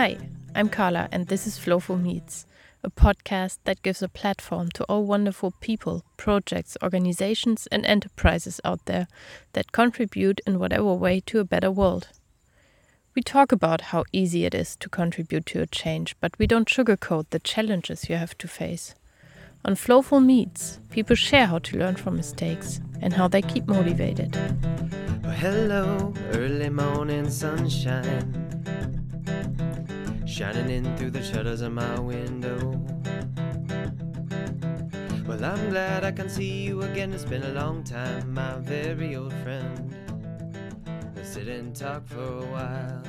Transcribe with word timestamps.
Hi, 0.00 0.16
I'm 0.54 0.70
Carla, 0.70 1.10
and 1.12 1.26
this 1.26 1.46
is 1.46 1.58
Flowful 1.58 1.98
Meets, 1.98 2.46
a 2.82 2.88
podcast 2.88 3.58
that 3.64 3.82
gives 3.82 4.00
a 4.00 4.08
platform 4.08 4.70
to 4.70 4.84
all 4.84 5.04
wonderful 5.04 5.52
people, 5.60 6.06
projects, 6.16 6.74
organizations, 6.82 7.68
and 7.70 7.84
enterprises 7.84 8.62
out 8.64 8.86
there 8.86 9.08
that 9.52 9.72
contribute 9.72 10.40
in 10.46 10.58
whatever 10.58 10.94
way 10.94 11.20
to 11.26 11.38
a 11.38 11.44
better 11.44 11.70
world. 11.70 12.08
We 13.14 13.20
talk 13.20 13.52
about 13.52 13.92
how 13.92 14.04
easy 14.10 14.46
it 14.46 14.54
is 14.54 14.74
to 14.76 14.88
contribute 14.88 15.44
to 15.44 15.60
a 15.60 15.66
change, 15.66 16.16
but 16.18 16.32
we 16.38 16.46
don't 16.46 16.66
sugarcoat 16.66 17.26
the 17.28 17.38
challenges 17.38 18.08
you 18.08 18.16
have 18.16 18.38
to 18.38 18.48
face. 18.48 18.94
On 19.66 19.74
Flowful 19.74 20.20
Meets, 20.20 20.80
people 20.88 21.14
share 21.14 21.44
how 21.44 21.58
to 21.58 21.76
learn 21.76 21.96
from 21.96 22.16
mistakes 22.16 22.80
and 23.02 23.12
how 23.12 23.28
they 23.28 23.42
keep 23.42 23.66
motivated. 23.66 24.34
Well, 25.22 25.32
hello, 25.32 26.14
early 26.32 26.70
morning 26.70 27.28
sunshine. 27.28 28.50
Shining 30.30 30.70
in 30.70 30.96
through 30.96 31.10
the 31.10 31.22
shutters 31.22 31.60
of 31.60 31.72
my 31.72 31.98
window. 31.98 32.56
Well, 35.26 35.44
I'm 35.44 35.70
glad 35.70 36.04
I 36.04 36.12
can 36.12 36.30
see 36.30 36.62
you 36.62 36.82
again. 36.82 37.12
It's 37.12 37.24
been 37.24 37.42
a 37.42 37.52
long 37.52 37.82
time, 37.82 38.32
my 38.32 38.54
very 38.60 39.16
old 39.16 39.34
friend. 39.42 39.94
Let's 41.16 41.30
sit 41.30 41.48
and 41.48 41.74
talk 41.74 42.06
for 42.06 42.22
a 42.22 42.46
while. 42.46 43.02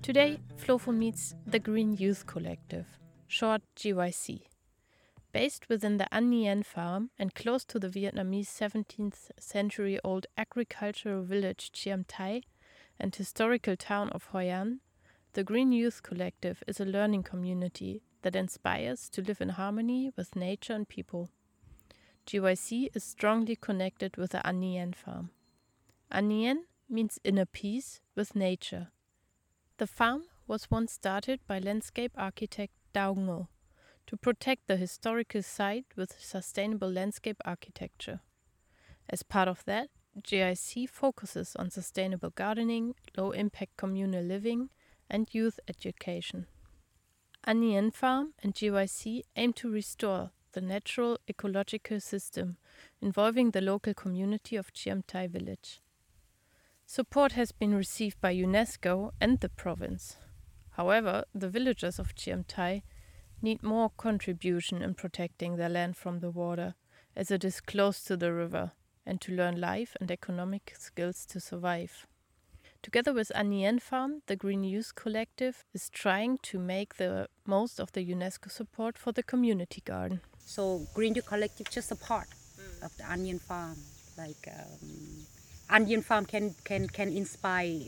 Today, 0.00 0.40
Flowful 0.56 0.94
meets 0.94 1.34
the 1.46 1.58
Green 1.58 1.92
Youth 1.92 2.26
Collective, 2.26 2.86
short 3.28 3.62
GYC. 3.76 4.51
Based 5.32 5.66
within 5.70 5.96
the 5.96 6.14
An 6.14 6.30
Nhien 6.30 6.62
farm 6.62 7.08
and 7.18 7.34
close 7.34 7.64
to 7.64 7.78
the 7.78 7.88
Vietnamese 7.88 8.48
17th 8.48 9.30
century 9.40 9.98
old 10.04 10.26
agricultural 10.36 11.22
village 11.22 11.72
Chiam 11.72 12.04
Tai 12.06 12.42
and 13.00 13.14
historical 13.14 13.74
town 13.74 14.10
of 14.10 14.26
Hoi 14.26 14.50
An, 14.50 14.80
the 15.32 15.42
Green 15.42 15.72
Youth 15.72 16.02
Collective 16.02 16.62
is 16.66 16.80
a 16.80 16.84
learning 16.84 17.22
community 17.22 18.02
that 18.20 18.36
inspires 18.36 19.08
to 19.08 19.22
live 19.22 19.40
in 19.40 19.48
harmony 19.50 20.12
with 20.14 20.36
nature 20.36 20.74
and 20.74 20.86
people. 20.86 21.30
GYC 22.26 22.94
is 22.94 23.02
strongly 23.02 23.56
connected 23.56 24.18
with 24.18 24.32
the 24.32 24.46
An 24.46 24.60
Nhien 24.60 24.94
farm. 24.94 25.30
An 26.10 26.28
Nhien 26.28 26.64
means 26.90 27.18
inner 27.24 27.46
peace 27.46 28.02
with 28.14 28.36
nature. 28.36 28.88
The 29.78 29.86
farm 29.86 30.24
was 30.46 30.70
once 30.70 30.92
started 30.92 31.40
by 31.46 31.58
landscape 31.58 32.12
architect 32.18 32.74
Dao 32.94 33.16
Ngo 33.16 33.48
to 34.06 34.16
protect 34.16 34.66
the 34.66 34.76
historical 34.76 35.42
site 35.42 35.86
with 35.96 36.20
sustainable 36.20 36.90
landscape 36.90 37.40
architecture. 37.44 38.20
As 39.08 39.22
part 39.22 39.48
of 39.48 39.64
that, 39.64 39.88
GYC 40.20 40.88
focuses 40.88 41.56
on 41.56 41.70
sustainable 41.70 42.30
gardening, 42.30 42.94
low 43.16 43.30
impact 43.30 43.76
communal 43.76 44.22
living, 44.22 44.70
and 45.08 45.28
youth 45.32 45.58
education. 45.68 46.46
An 47.44 47.62
Nhien 47.62 47.92
Farm 47.92 48.34
and 48.42 48.54
GYC 48.54 49.22
aim 49.36 49.52
to 49.54 49.70
restore 49.70 50.30
the 50.52 50.60
natural 50.60 51.18
ecological 51.28 51.98
system 51.98 52.56
involving 53.00 53.50
the 53.50 53.60
local 53.60 53.94
community 53.94 54.56
of 54.56 54.72
Chiam 54.72 55.02
Tai 55.06 55.26
village. 55.28 55.80
Support 56.86 57.32
has 57.32 57.52
been 57.52 57.74
received 57.74 58.20
by 58.20 58.34
UNESCO 58.34 59.12
and 59.20 59.40
the 59.40 59.48
province. 59.48 60.16
However, 60.72 61.24
the 61.34 61.48
villagers 61.48 61.98
of 61.98 62.14
Chiam 62.14 62.44
Tai 62.46 62.82
need 63.42 63.62
more 63.62 63.90
contribution 63.90 64.82
in 64.82 64.94
protecting 64.94 65.56
their 65.56 65.68
land 65.68 65.96
from 65.96 66.20
the 66.20 66.30
water, 66.30 66.74
as 67.16 67.30
it 67.30 67.44
is 67.44 67.60
close 67.60 68.02
to 68.04 68.16
the 68.16 68.32
river, 68.32 68.72
and 69.04 69.20
to 69.20 69.32
learn 69.32 69.60
life 69.60 69.96
and 70.00 70.10
economic 70.10 70.74
skills 70.78 71.26
to 71.26 71.40
survive. 71.40 72.06
Together 72.82 73.12
with 73.12 73.30
An 73.34 73.50
Nhien 73.50 73.80
Farm, 73.80 74.22
the 74.26 74.34
Green 74.34 74.64
Youth 74.64 74.94
Collective 74.96 75.64
is 75.72 75.88
trying 75.88 76.38
to 76.42 76.58
make 76.58 76.96
the 76.96 77.28
most 77.46 77.78
of 77.78 77.92
the 77.92 78.04
UNESCO 78.04 78.50
support 78.50 78.98
for 78.98 79.12
the 79.12 79.22
community 79.22 79.82
garden. 79.84 80.20
So 80.38 80.86
Green 80.92 81.14
Youth 81.14 81.26
Collective 81.26 81.70
just 81.70 81.92
a 81.92 81.96
part 81.96 82.26
of 82.82 82.96
the 82.96 83.04
Nhien 83.04 83.40
Farm. 83.40 83.76
Like 84.18 84.48
um, 84.48 85.26
An 85.70 86.02
Farm 86.02 86.26
can 86.26 86.54
can 86.64 86.88
can 86.88 87.08
inspire 87.08 87.80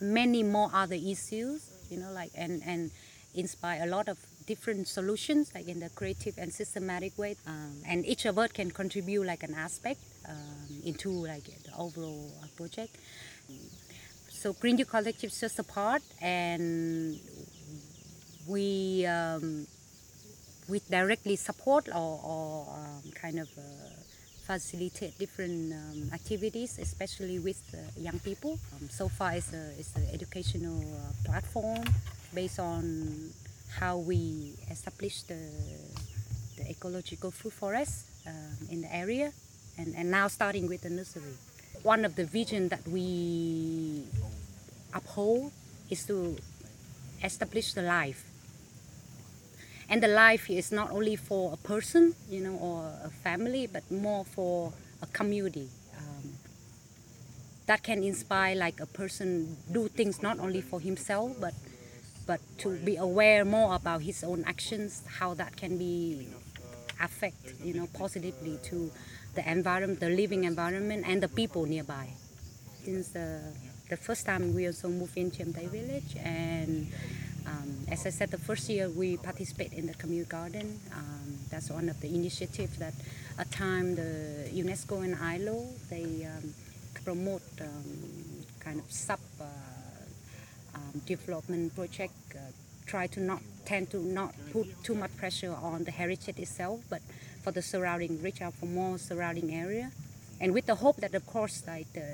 many 0.00 0.42
more 0.42 0.70
other 0.74 0.94
issues, 0.94 1.70
you 1.90 1.98
know, 1.98 2.12
like 2.12 2.30
and 2.36 2.62
and 2.66 2.90
inspire 3.34 3.82
a 3.82 3.86
lot 3.86 4.08
of 4.08 4.18
different 4.48 4.88
solutions, 4.88 5.52
like 5.54 5.68
in 5.68 5.78
the 5.84 5.90
creative 5.90 6.34
and 6.38 6.50
systematic 6.52 7.12
way. 7.18 7.36
Um, 7.46 7.76
and 7.86 8.06
each 8.12 8.24
of 8.24 8.38
us 8.38 8.50
can 8.58 8.70
contribute 8.72 9.24
like 9.32 9.42
an 9.44 9.54
aspect 9.54 10.00
um, 10.28 10.72
into 10.84 11.10
like 11.10 11.44
the 11.44 11.74
overall 11.76 12.32
uh, 12.42 12.46
project. 12.56 12.96
So 14.40 14.52
Green 14.54 14.78
Youth 14.78 14.90
Collective 14.90 15.30
is 15.30 15.40
just 15.40 15.58
a 15.58 15.64
part, 15.64 16.02
and 16.22 17.20
we 18.46 19.04
um, 19.06 19.66
we 20.68 20.80
directly 20.88 21.36
support 21.36 21.88
or, 21.88 22.12
or 22.22 22.66
um, 22.78 23.02
kind 23.14 23.38
of 23.44 23.48
uh, 23.58 23.62
facilitate 24.46 25.18
different 25.18 25.72
um, 25.72 26.10
activities, 26.14 26.78
especially 26.78 27.38
with 27.38 27.60
young 27.98 28.18
people. 28.20 28.58
Um, 28.74 28.88
so 28.88 29.08
far, 29.08 29.32
it's 29.34 29.52
an 29.52 30.06
educational 30.12 30.80
uh, 30.80 31.12
platform 31.28 31.84
based 32.32 32.60
on 32.60 33.32
how 33.70 33.98
we 33.98 34.54
establish 34.70 35.22
the 35.22 35.38
the 36.56 36.70
ecological 36.70 37.30
food 37.30 37.52
forest 37.52 38.06
um, 38.26 38.68
in 38.70 38.82
the 38.82 38.94
area, 38.94 39.32
and 39.78 39.94
and 39.94 40.10
now 40.10 40.28
starting 40.28 40.68
with 40.68 40.82
the 40.82 40.90
nursery. 40.90 41.36
One 41.82 42.04
of 42.04 42.16
the 42.16 42.24
vision 42.24 42.68
that 42.68 42.86
we 42.88 44.04
uphold 44.94 45.52
is 45.90 46.04
to 46.06 46.36
establish 47.22 47.74
the 47.74 47.82
life 47.82 48.24
and 49.88 50.02
the 50.02 50.08
life 50.08 50.50
is 50.50 50.70
not 50.70 50.90
only 50.90 51.16
for 51.16 51.52
a 51.52 51.56
person 51.56 52.14
you 52.28 52.40
know 52.40 52.54
or 52.56 52.92
a 53.04 53.10
family 53.10 53.66
but 53.66 53.88
more 53.90 54.24
for 54.24 54.72
a 55.02 55.06
community 55.06 55.68
um, 55.98 56.32
that 57.66 57.82
can 57.82 58.02
inspire 58.02 58.54
like 58.54 58.80
a 58.80 58.86
person 58.86 59.56
do 59.72 59.88
things 59.88 60.22
not 60.22 60.38
only 60.38 60.60
for 60.60 60.80
himself 60.80 61.32
but 61.40 61.54
but 62.28 62.40
to 62.58 62.76
be 62.84 62.94
aware 62.96 63.44
more 63.44 63.74
about 63.74 64.02
his 64.02 64.22
own 64.22 64.44
actions 64.46 65.02
how 65.18 65.34
that 65.34 65.56
can 65.56 65.76
be 65.78 66.28
affect 67.00 67.54
you 67.64 67.74
know 67.74 67.88
positively 67.94 68.58
to 68.62 68.92
the 69.34 69.42
environment 69.50 69.98
the 69.98 70.10
living 70.10 70.44
environment 70.44 71.02
and 71.08 71.22
the 71.22 71.28
people 71.28 71.64
nearby 71.66 72.06
since 72.84 73.08
the 73.08 73.40
the 73.88 73.96
first 73.96 74.26
time 74.26 74.54
we 74.54 74.66
also 74.66 74.88
moved 74.88 75.16
in 75.16 75.30
Chiam 75.30 75.54
Tai 75.54 75.66
village 75.66 76.14
and 76.22 76.86
um, 77.48 77.86
as 77.90 78.04
I 78.04 78.10
said, 78.10 78.30
the 78.30 78.38
first 78.38 78.68
year 78.68 78.90
we 78.90 79.16
participate 79.16 79.72
in 79.72 79.86
the 79.86 79.94
community 79.94 80.28
garden. 80.28 80.78
Um, 80.94 81.38
that's 81.50 81.70
one 81.70 81.88
of 81.88 81.98
the 82.00 82.08
initiatives 82.14 82.76
that 82.76 82.92
at 83.38 83.50
time 83.50 83.94
the 83.94 84.50
UNESCO 84.52 85.02
and 85.04 85.14
ILO 85.16 85.64
they 85.88 86.26
um, 86.28 86.52
promote 87.04 87.42
um, 87.60 88.44
kind 88.60 88.80
of 88.80 88.90
sub 88.92 89.18
development 91.06 91.74
project. 91.74 92.14
Uh, 92.34 92.40
try 92.86 93.06
to 93.06 93.20
not 93.20 93.42
tend 93.66 93.90
to 93.90 93.98
not 93.98 94.34
put 94.50 94.66
too 94.82 94.94
much 94.94 95.14
pressure 95.16 95.54
on 95.54 95.84
the 95.84 95.90
heritage 95.90 96.38
itself, 96.38 96.80
but 96.88 97.02
for 97.44 97.52
the 97.52 97.62
surrounding, 97.62 98.20
reach 98.22 98.40
out 98.40 98.54
for 98.54 98.66
more 98.66 98.96
surrounding 98.98 99.54
area, 99.54 99.90
and 100.40 100.54
with 100.54 100.66
the 100.66 100.76
hope 100.76 100.96
that 100.96 101.14
of 101.14 101.26
course 101.26 101.64
like 101.66 101.92
the 101.92 102.08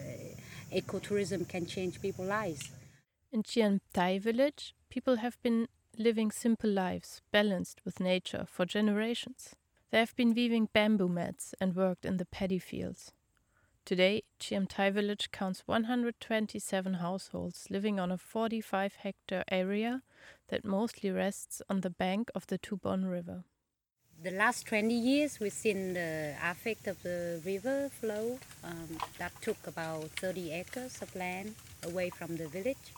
ecotourism 0.73 1.49
can 1.49 1.65
change 1.67 2.03
people's 2.03 2.29
lives. 2.29 2.71
In 3.33 3.43
Chiam 3.43 3.81
Tai 3.93 4.19
village, 4.19 4.75
people 4.91 5.17
have 5.17 5.41
been 5.43 5.69
living 5.97 6.31
simple 6.31 6.71
lives, 6.71 7.23
balanced 7.31 7.81
with 7.85 8.01
nature, 8.01 8.45
for 8.49 8.67
generations. 8.67 9.55
They 9.91 9.99
have 9.99 10.17
been 10.17 10.35
weaving 10.35 10.71
bamboo 10.73 11.09
mats 11.09 11.55
and 11.61 11.77
worked 11.77 12.05
in 12.05 12.17
the 12.17 12.25
paddy 12.27 12.59
fields. 12.59 13.13
Today, 13.87 14.23
Chiam 14.41 14.67
Tai 14.67 14.89
village 14.93 15.31
counts 15.31 15.63
127 15.67 16.95
households 16.95 17.67
living 17.69 18.01
on 18.01 18.11
a 18.11 18.17
45 18.17 18.95
hectare 18.95 19.45
area 19.51 20.01
that 20.49 20.65
mostly 20.65 21.11
rests 21.11 21.61
on 21.69 21.83
the 21.83 21.91
bank 21.91 22.31
of 22.35 22.47
the 22.47 22.57
Thu 22.57 22.79
Bon 22.79 23.05
River. 23.05 23.45
The 24.23 24.31
last 24.31 24.67
20 24.69 24.95
years, 24.95 25.39
we've 25.39 25.53
seen 25.53 25.93
the 25.93 26.35
effect 26.43 26.87
of 26.87 27.03
the 27.03 27.43
river 27.45 27.91
flow 27.91 28.39
um, 28.65 28.97
that 29.19 29.33
took 29.43 29.59
about 29.67 30.05
30 30.17 30.53
acres 30.53 31.03
of 31.03 31.15
land 31.15 31.55
away 31.83 32.09
from 32.09 32.39
the 32.39 32.49
village 32.49 32.95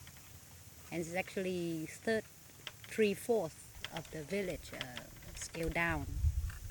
and 0.92 1.00
it's 1.00 1.16
actually 1.16 1.88
third, 2.04 2.22
three 2.86 3.12
fourths 3.12 3.64
of 3.92 4.08
the 4.12 4.22
village 4.22 4.70
uh, 4.72 5.02
scaled 5.34 5.74
down. 5.74 6.06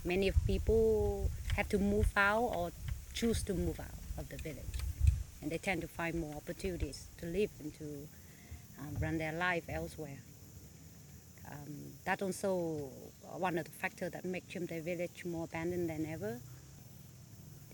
Many 0.06 0.32
people 0.48 1.30
have 1.58 1.68
to 1.68 1.78
move 1.78 2.14
out 2.16 2.46
or 2.56 2.72
choose 3.14 3.44
to 3.44 3.54
move 3.54 3.82
out 3.82 4.05
of 4.18 4.30
the 4.30 4.38
village, 4.38 4.80
and 5.42 5.52
they 5.52 5.58
tend 5.58 5.82
to 5.82 5.88
find 5.88 6.16
more 6.16 6.36
opportunities 6.36 7.08
to 7.20 7.26
live 7.26 7.50
and 7.60 7.74
to 7.78 8.08
um, 8.80 8.98
run 9.02 9.18
their 9.18 9.34
life 9.34 9.64
elsewhere. 9.70 10.20
Um, 11.52 11.94
that 12.06 12.22
also 12.22 12.90
one 13.38 13.58
of 13.58 13.66
the 13.66 13.72
factors 13.72 14.12
that 14.14 14.26
make 14.26 14.48
Chiam 14.50 14.68
Tai 14.68 14.82
village 14.82 15.26
more 15.26 15.46
abandoned 15.46 15.90
than 15.90 16.06
ever. 16.06 16.40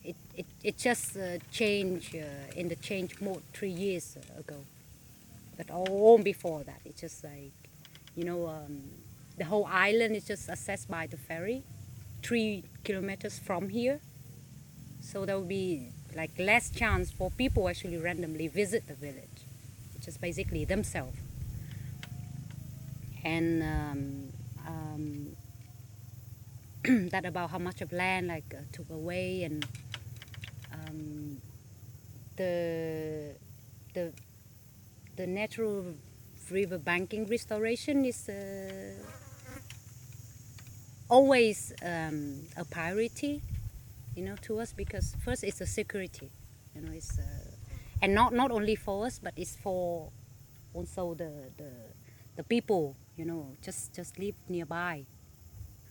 it, 0.04 0.16
it, 0.36 0.46
it 0.64 0.78
just 0.78 1.18
uh, 1.18 1.38
changed 1.52 2.16
uh, 2.16 2.20
in 2.56 2.68
the 2.68 2.76
change 2.78 3.20
mode 3.22 3.44
three 3.54 3.70
years 3.72 4.18
ago. 4.38 4.58
But 5.58 5.70
all 5.70 6.18
before 6.18 6.64
that, 6.64 6.82
it's 6.86 7.02
just 7.02 7.24
like, 7.24 7.52
you 8.16 8.24
know, 8.26 8.48
um, 8.48 8.82
the 9.38 9.46
whole 9.46 9.68
island 9.72 10.16
is 10.16 10.26
just 10.26 10.50
accessed 10.50 10.88
by 10.88 11.08
the 11.08 11.18
ferry, 11.18 11.64
three 12.24 12.64
kilometers 12.84 13.38
from 13.40 13.70
here. 13.70 14.00
So 15.02 15.26
there 15.26 15.38
will 15.38 15.46
be 15.46 15.90
like 16.16 16.32
less 16.38 16.70
chance 16.70 17.12
for 17.12 17.32
people 17.32 17.68
actually 17.70 17.98
randomly 17.98 18.48
visit 18.48 18.88
the 18.88 18.94
village, 18.94 19.46
just 20.00 20.20
basically 20.22 20.66
themselves. 20.66 21.18
And 23.24 23.62
um, 23.64 24.30
um, 24.68 25.36
that 27.10 27.26
about 27.26 27.52
how 27.52 27.60
much 27.60 27.82
of 27.82 27.92
land 27.92 28.28
like 28.28 28.54
uh, 28.58 28.62
took 28.72 28.90
away 28.90 29.44
and 29.44 29.66
um, 30.74 31.38
the 32.38 33.36
the 33.94 34.12
the 35.16 35.28
natural 35.28 35.86
river 36.50 36.78
banking 36.78 37.26
restoration 37.28 38.04
is 38.06 38.28
uh, 38.28 38.34
always 41.10 41.74
um, 41.84 42.40
a 42.58 42.66
priority 42.66 43.42
you 44.16 44.24
know 44.24 44.36
to 44.42 44.60
us 44.60 44.74
because 44.74 45.16
first 45.24 45.44
it's 45.44 45.62
a 45.62 45.66
security 45.66 46.30
you 46.76 46.82
know 46.82 46.92
it's 46.92 47.18
uh, 47.20 47.24
and 48.02 48.14
not 48.14 48.34
not 48.34 48.52
only 48.52 48.76
for 48.76 49.06
us 49.06 49.20
but 49.20 49.34
it's 49.36 49.56
for 49.56 50.12
also 50.74 51.14
the 51.14 51.32
the, 51.58 51.72
the 52.36 52.44
people 52.44 52.96
you 53.18 53.26
know 53.26 53.56
just 53.62 53.94
just 53.94 54.18
live 54.18 54.36
nearby. 54.48 55.06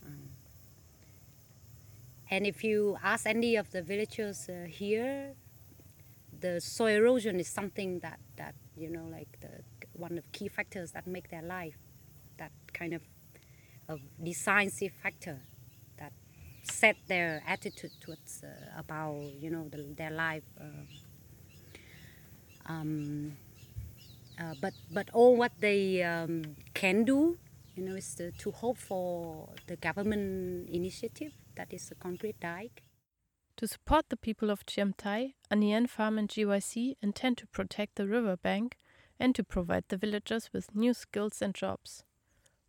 Um, 0.05 0.29
and 2.29 2.47
if 2.47 2.63
you 2.63 2.97
ask 3.03 3.25
any 3.25 3.55
of 3.55 3.69
the 3.71 3.81
villagers 3.81 4.49
uh, 4.49 4.65
here 4.67 5.33
the 6.39 6.59
soil 6.59 6.95
erosion 6.95 7.39
is 7.39 7.47
something 7.47 7.99
that 7.99 8.19
that 8.35 8.55
you 8.75 8.89
know 8.89 9.05
like 9.11 9.39
the 9.41 9.63
one 9.93 10.17
of 10.17 10.23
the 10.23 10.31
key 10.31 10.47
factors 10.47 10.91
that 10.91 11.05
make 11.05 11.29
their 11.29 11.43
life 11.43 11.77
that 12.37 12.51
kind 12.73 12.93
of 12.93 13.01
a 13.89 13.97
decisive 14.23 14.91
factor 15.03 15.39
set 16.63 16.95
their 17.07 17.43
attitude 17.47 17.91
towards 17.99 18.43
uh, 18.43 18.47
about 18.77 19.15
you 19.39 19.49
know 19.49 19.67
the, 19.69 19.83
their 19.95 20.11
life 20.11 20.43
uh, 20.59 20.63
um, 22.67 23.33
uh, 24.39 24.53
but 24.61 24.73
but 24.91 25.09
all 25.13 25.35
what 25.35 25.51
they 25.59 26.03
um, 26.03 26.55
can 26.73 27.03
do 27.03 27.37
you 27.75 27.83
know 27.83 27.95
is 27.95 28.15
to, 28.15 28.31
to 28.31 28.51
hope 28.51 28.77
for 28.77 29.49
the 29.67 29.75
government 29.77 30.69
initiative 30.69 31.33
that 31.55 31.73
is 31.73 31.91
a 31.91 31.95
concrete 31.95 32.39
dike 32.39 32.83
To 33.57 33.67
support 33.67 34.09
the 34.09 34.17
people 34.17 34.49
of 34.49 34.65
Chiamtai, 34.65 35.35
An 35.51 35.61
Nhien 35.61 35.87
Farm 35.87 36.17
and 36.17 36.27
GYC 36.27 36.95
intend 36.99 37.37
to 37.37 37.47
protect 37.47 37.95
the 37.95 38.07
riverbank 38.07 38.77
and 39.19 39.35
to 39.35 39.43
provide 39.43 39.83
the 39.89 39.97
villagers 39.97 40.49
with 40.51 40.73
new 40.73 40.95
skills 40.95 41.43
and 41.43 41.53
jobs. 41.53 42.03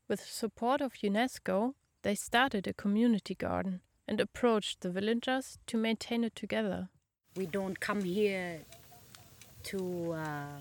With 0.06 0.20
support 0.20 0.82
of 0.82 0.92
UNESCO, 1.02 1.74
they 2.02 2.14
started 2.14 2.66
a 2.66 2.72
community 2.72 3.34
garden 3.34 3.80
and 4.08 4.20
approached 4.20 4.80
the 4.80 4.90
villagers 4.90 5.58
to 5.66 5.76
maintain 5.76 6.24
it 6.24 6.34
together. 6.34 6.88
we 7.36 7.46
don't 7.46 7.80
come 7.80 8.02
here 8.02 8.60
to 9.62 10.12
uh, 10.12 10.60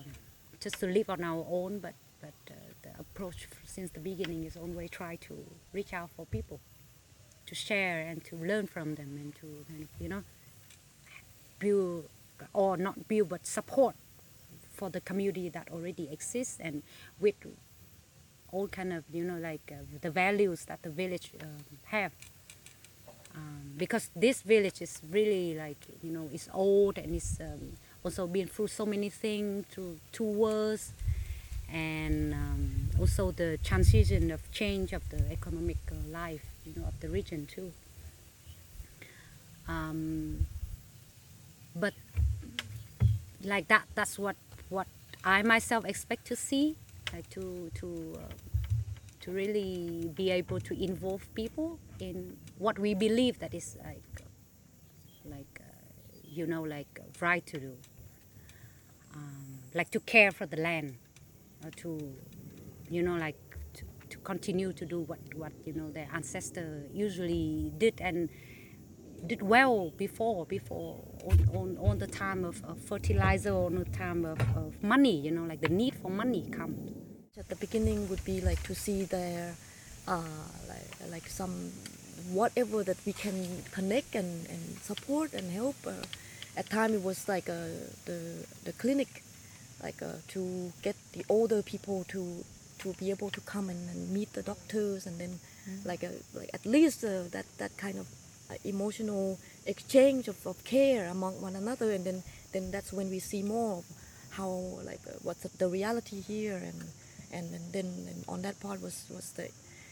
just 0.60 0.78
to 0.80 0.86
live 0.86 1.10
on 1.10 1.22
our 1.22 1.44
own, 1.50 1.78
but 1.80 1.94
but 2.20 2.34
uh, 2.50 2.54
the 2.82 2.90
approach 3.00 3.48
since 3.64 3.90
the 3.90 4.00
beginning 4.00 4.44
is 4.44 4.56
always 4.56 4.90
try 4.90 5.16
to 5.16 5.34
reach 5.72 5.92
out 5.92 6.10
for 6.16 6.24
people, 6.26 6.60
to 7.46 7.54
share 7.54 7.98
and 8.08 8.24
to 8.24 8.36
learn 8.36 8.66
from 8.66 8.94
them 8.94 9.18
and 9.20 9.34
to 9.34 9.46
kind 9.68 9.82
of, 9.82 9.88
you 10.00 10.08
know 10.08 10.22
build 11.58 12.08
or 12.52 12.76
not 12.76 13.06
build 13.06 13.28
but 13.28 13.46
support 13.46 13.94
for 14.70 14.90
the 14.90 15.00
community 15.00 15.48
that 15.48 15.68
already 15.70 16.08
exists 16.10 16.58
and 16.60 16.82
with 17.20 17.34
all 18.52 18.68
kind 18.68 18.92
of 18.92 19.04
you 19.12 19.24
know 19.24 19.38
like 19.38 19.72
uh, 19.72 19.76
the 20.00 20.10
values 20.10 20.64
that 20.66 20.82
the 20.82 20.90
village 20.90 21.32
um, 21.40 21.48
have. 21.86 22.12
Um, 23.34 23.72
because 23.78 24.10
this 24.14 24.42
village 24.42 24.82
is 24.82 25.00
really 25.10 25.54
like 25.54 25.78
you 26.02 26.12
know 26.12 26.28
it's 26.32 26.48
old 26.52 26.98
and 26.98 27.14
it's 27.14 27.40
um, 27.40 27.72
also 28.04 28.26
been 28.26 28.46
through 28.46 28.68
so 28.68 28.84
many 28.84 29.08
things 29.08 29.64
through 29.70 29.98
two 30.12 30.24
wars 30.24 30.92
and 31.72 32.34
um, 32.34 32.90
also 33.00 33.30
the 33.30 33.58
transition 33.64 34.30
of 34.30 34.40
change 34.52 34.92
of 34.92 35.08
the 35.08 35.32
economic 35.32 35.78
uh, 35.90 35.94
life 36.10 36.44
you 36.66 36.74
know 36.76 36.86
of 36.86 37.00
the 37.00 37.08
region 37.08 37.46
too. 37.46 37.72
Um, 39.66 40.46
but 41.74 41.94
like 43.42 43.68
that 43.68 43.84
that's 43.94 44.18
what 44.18 44.36
what 44.68 44.86
I 45.24 45.42
myself 45.42 45.86
expect 45.86 46.26
to 46.26 46.36
see 46.36 46.76
to 47.30 47.70
to 47.74 48.14
uh, 48.16 48.32
to 49.20 49.30
really 49.30 50.10
be 50.14 50.30
able 50.30 50.60
to 50.60 50.74
involve 50.82 51.22
people 51.34 51.78
in 52.00 52.36
what 52.58 52.78
we 52.78 52.94
believe 52.94 53.38
that 53.38 53.54
is 53.54 53.76
like 53.84 54.22
like 55.24 55.60
uh, 55.60 55.64
you 56.24 56.46
know 56.46 56.62
like 56.62 56.98
uh, 57.00 57.04
right 57.20 57.46
to 57.46 57.58
do. 57.58 57.76
Um, 59.14 59.58
like 59.74 59.90
to 59.90 60.00
care 60.00 60.32
for 60.32 60.46
the 60.46 60.56
land 60.56 60.96
or 61.64 61.70
to 61.70 62.14
you 62.90 63.02
know 63.02 63.16
like 63.16 63.36
to, 63.74 63.84
to 64.10 64.18
continue 64.18 64.72
to 64.72 64.84
do 64.84 65.00
what 65.00 65.18
what 65.34 65.52
you 65.64 65.72
know 65.72 65.90
their 65.90 66.08
ancestor 66.12 66.84
usually 66.92 67.70
did 67.78 68.00
and 68.00 68.28
did 69.26 69.42
well 69.42 69.90
before 69.96 70.44
before 70.46 70.98
on, 71.24 71.48
on, 71.54 71.78
on 71.78 71.98
the 71.98 72.06
time 72.06 72.44
of, 72.44 72.62
of 72.64 72.78
fertilizer 72.80 73.54
on 73.54 73.76
the 73.76 73.84
time 73.84 74.24
of, 74.24 74.40
of 74.56 74.82
money 74.82 75.16
you 75.16 75.30
know 75.30 75.44
like 75.44 75.60
the 75.60 75.68
need 75.68 75.94
for 75.94 76.10
money 76.10 76.48
comes 76.50 77.01
At 77.38 77.48
the 77.48 77.56
beginning 77.56 78.10
would 78.10 78.22
be 78.26 78.42
like 78.42 78.62
to 78.64 78.74
see 78.74 79.04
their 79.04 79.54
uh, 80.06 80.20
like, 80.68 81.10
like 81.10 81.28
some 81.30 81.72
whatever 82.30 82.84
that 82.84 82.98
we 83.06 83.14
can 83.14 83.62
connect 83.72 84.14
and, 84.14 84.46
and 84.50 84.78
support 84.82 85.32
and 85.32 85.50
help. 85.50 85.76
Uh, 85.86 85.92
at 86.58 86.68
time 86.68 86.92
it 86.92 87.02
was 87.02 87.26
like 87.28 87.48
uh, 87.48 87.88
the 88.04 88.46
the 88.64 88.72
clinic, 88.72 89.24
like 89.82 90.02
uh, 90.02 90.20
to 90.28 90.74
get 90.82 90.94
the 91.14 91.24
older 91.30 91.62
people 91.62 92.04
to 92.08 92.44
to 92.80 92.92
be 93.00 93.08
able 93.08 93.30
to 93.30 93.40
come 93.40 93.70
and, 93.70 93.88
and 93.88 94.10
meet 94.10 94.30
the 94.34 94.42
doctors 94.42 95.06
and 95.06 95.18
then 95.18 95.40
like 95.86 96.02
a, 96.02 96.12
like 96.34 96.50
at 96.52 96.66
least 96.66 97.02
uh, 97.02 97.22
that 97.30 97.46
that 97.56 97.74
kind 97.78 97.96
of 97.96 98.08
uh, 98.50 98.56
emotional 98.62 99.38
exchange 99.64 100.28
of, 100.28 100.46
of 100.46 100.62
care 100.64 101.08
among 101.08 101.40
one 101.40 101.56
another 101.56 101.92
and 101.92 102.04
then 102.04 102.22
then 102.52 102.70
that's 102.70 102.92
when 102.92 103.08
we 103.08 103.18
see 103.18 103.42
more 103.42 103.78
of 103.78 103.84
how 104.32 104.50
like 104.84 105.00
uh, 105.08 105.16
what's 105.22 105.40
the, 105.44 105.50
the 105.56 105.68
reality 105.68 106.20
here 106.20 106.58
and 106.58 106.84
and, 107.32 107.72
then 107.72 107.86
and 108.08 108.24
on 108.28 108.42
that 108.42 108.60
part 108.60 108.80
was 108.82 109.06
was 109.10 109.32
the 109.32 109.48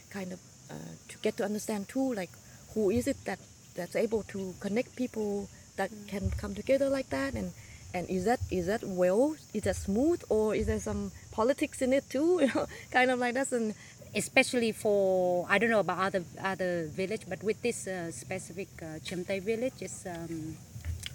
kind 0.09 0.31
of 0.31 0.39
uh, 0.69 0.93
to 1.07 1.17
get 1.19 1.37
to 1.37 1.43
understand 1.43 1.87
too 1.89 2.13
like 2.13 2.29
who 2.73 2.89
is 2.89 3.07
it 3.07 3.17
that 3.25 3.39
that's 3.75 3.95
able 3.95 4.23
to 4.23 4.53
connect 4.59 4.95
people 4.95 5.47
that 5.77 5.89
can 6.07 6.29
come 6.31 6.55
together 6.55 6.89
like 6.89 7.09
that? 7.09 7.33
And 7.33 7.51
and 7.93 8.09
is 8.09 8.25
that 8.25 8.39
is 8.49 8.67
that 8.67 8.83
well 8.83 9.35
is 9.53 9.63
that 9.63 9.75
smooth 9.75 10.23
or 10.29 10.55
is 10.55 10.67
there 10.67 10.79
some 10.79 11.11
politics 11.31 11.81
in 11.81 11.93
it 11.93 12.09
too? 12.09 12.39
You 12.41 12.47
know 12.53 12.67
kind 12.91 13.11
of 13.11 13.19
like 13.19 13.33
that. 13.35 13.51
And 13.51 13.73
especially 14.15 14.71
for 14.71 15.45
I 15.49 15.57
don't 15.57 15.69
know 15.69 15.79
about 15.79 15.99
other 15.99 16.23
other 16.41 16.87
village, 16.87 17.23
but 17.27 17.43
with 17.43 17.61
this 17.61 17.87
uh, 17.87 18.11
specific 18.11 18.69
uh, 18.81 18.99
Chiam 19.03 19.27
Tai 19.27 19.39
village, 19.39 19.79
it's 19.81 20.05
um, 20.05 20.57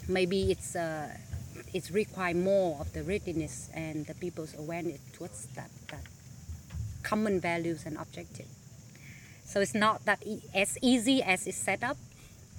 maybe 0.07 0.51
it's 0.51 0.75
uh, 0.75 1.09
it's 1.73 1.91
require 1.91 2.33
more 2.33 2.77
of 2.79 2.93
the 2.93 3.03
readiness 3.03 3.69
and 3.73 4.05
the 4.05 4.13
people's 4.13 4.53
awareness 4.57 4.99
towards 5.13 5.47
that 5.55 5.69
that 5.89 6.03
common 7.11 7.35
values 7.49 7.81
and 7.87 7.95
objective. 8.05 8.49
So 9.51 9.55
it's 9.65 9.77
not 9.85 9.97
that 10.05 10.19
e- 10.33 10.43
as 10.63 10.77
easy 10.91 11.17
as 11.33 11.39
it's 11.49 11.61
set 11.69 11.81
up, 11.89 11.97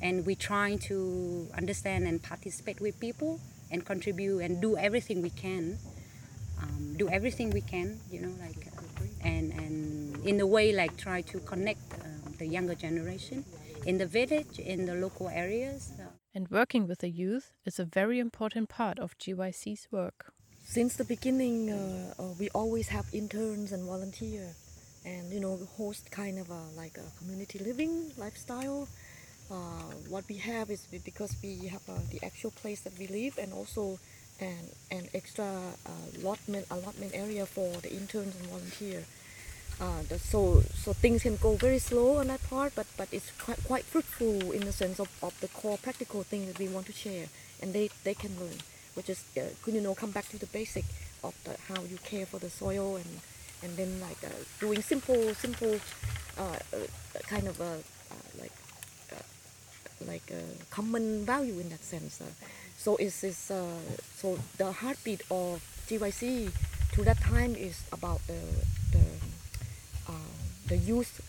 and 0.07 0.15
we 0.29 0.35
trying 0.51 0.79
to 0.91 0.97
understand 1.61 2.01
and 2.11 2.17
participate 2.33 2.79
with 2.81 2.95
people 3.07 3.31
and 3.73 3.85
contribute 3.93 4.39
and 4.45 4.53
do 4.67 4.71
everything 4.87 5.19
we 5.29 5.31
can, 5.45 5.65
um, 6.63 6.83
do 7.03 7.07
everything 7.19 7.49
we 7.51 7.61
can, 7.75 7.89
you 8.13 8.21
know, 8.25 8.35
like 8.47 8.63
uh, 8.69 9.29
and 9.33 9.47
and 9.63 9.77
in 10.31 10.37
a 10.41 10.47
way 10.57 10.67
like 10.83 10.93
try 11.07 11.21
to 11.33 11.37
connect 11.53 11.85
um, 11.95 12.35
the 12.41 12.47
younger 12.57 12.75
generation 12.87 13.39
in 13.91 13.95
the 14.03 14.07
village, 14.19 14.55
in 14.59 14.87
the 14.87 14.95
local 15.05 15.29
areas. 15.29 15.83
Uh, 15.99 16.05
And 16.35 16.49
working 16.61 16.87
with 16.89 16.99
the 17.05 17.11
youth 17.25 17.47
is 17.69 17.79
a 17.81 17.85
very 18.01 18.19
important 18.19 18.67
part 18.69 18.99
of 19.05 19.17
GYC's 19.23 19.85
work. 19.91 20.19
Since 20.69 20.97
the 20.97 21.05
beginning 21.05 21.71
uh, 21.71 22.13
uh, 22.21 22.25
we 22.39 22.51
always 22.51 22.89
have 22.89 23.07
interns 23.15 23.73
and 23.73 23.87
volunteer 23.87 24.55
and 25.05 25.33
you 25.33 25.41
know 25.41 25.59
host 25.79 26.11
kind 26.11 26.39
of 26.39 26.51
a 26.51 26.63
like 26.77 26.99
a 26.99 27.19
community 27.19 27.59
living 27.59 28.13
lifestyle. 28.19 28.87
Uh, 29.51 29.89
what 30.11 30.25
we 30.29 30.37
have 30.37 30.71
is 30.71 30.87
because 31.11 31.35
we 31.43 31.69
have 31.69 31.81
uh, 31.89 31.95
the 32.11 32.21
actual 32.23 32.51
place 32.51 32.81
that 32.81 32.93
we 32.99 33.07
live 33.07 33.39
and 33.39 33.51
also 33.55 33.99
an, 34.41 34.69
an 34.91 35.09
extra 35.15 35.49
uh, 35.87 36.21
allotment 36.21 36.67
allotment 36.71 37.13
area 37.15 37.47
for 37.47 37.69
the 37.81 37.91
interns 37.91 38.37
and 38.37 38.47
volunteer. 38.49 39.05
Uh, 39.81 40.03
the, 40.11 40.19
so 40.19 40.61
so 40.75 40.93
things 40.93 41.23
can 41.23 41.37
go 41.37 41.55
very 41.55 41.79
slow 41.79 42.17
on 42.17 42.27
that 42.27 42.43
part, 42.51 42.75
but 42.75 42.87
but 42.99 43.09
it's 43.11 43.31
quite 43.41 43.65
quite 43.65 43.85
fruitful 43.85 44.53
in 44.53 44.67
the 44.67 44.73
sense 44.73 45.01
of, 45.01 45.09
of 45.23 45.33
the 45.41 45.49
core 45.49 45.79
practical 45.79 46.23
things 46.25 46.47
that 46.47 46.59
we 46.59 46.69
want 46.69 46.85
to 46.85 46.93
share, 46.93 47.27
and 47.63 47.73
they 47.73 47.89
they 48.05 48.13
can 48.13 48.39
learn, 48.39 48.59
which 48.99 49.09
is 49.09 49.23
uh, 49.39 49.43
you 49.71 49.81
know 49.81 49.95
come 49.95 50.11
back 50.11 50.29
to 50.29 50.37
the 50.39 50.47
basic 50.47 50.85
of 51.23 51.33
the, 51.45 51.55
how 51.71 51.81
you 51.85 51.97
care 52.03 52.27
for 52.27 52.39
the 52.41 52.51
soil 52.51 52.97
and 52.97 53.07
and 53.63 53.77
then 53.77 54.01
like 54.01 54.19
uh, 54.27 54.43
doing 54.59 54.83
simple 54.83 55.23
simple 55.35 55.79
uh, 56.37 56.59
uh, 56.75 56.79
kind 57.31 57.47
of 57.47 57.61
a 57.61 57.75
uh, 58.11 58.29
like 58.43 58.57
uh, 59.15 59.23
like 60.11 60.27
a 60.35 60.43
common 60.75 61.25
value 61.25 61.59
in 61.61 61.69
that 61.71 61.83
sense. 61.83 62.21
So 62.77 62.97
it's, 62.97 63.23
it's 63.25 63.39
so 63.39 64.39
the 64.57 64.73
heartbeat 64.73 65.23
of 65.31 65.63
GYC 65.89 66.51
to 66.93 67.05
that 67.05 67.21
time 67.21 67.55
is 67.55 67.83
about 67.93 68.21
the 68.27 68.41
the 68.93 69.07
the 70.67 70.77
youth 70.77 71.23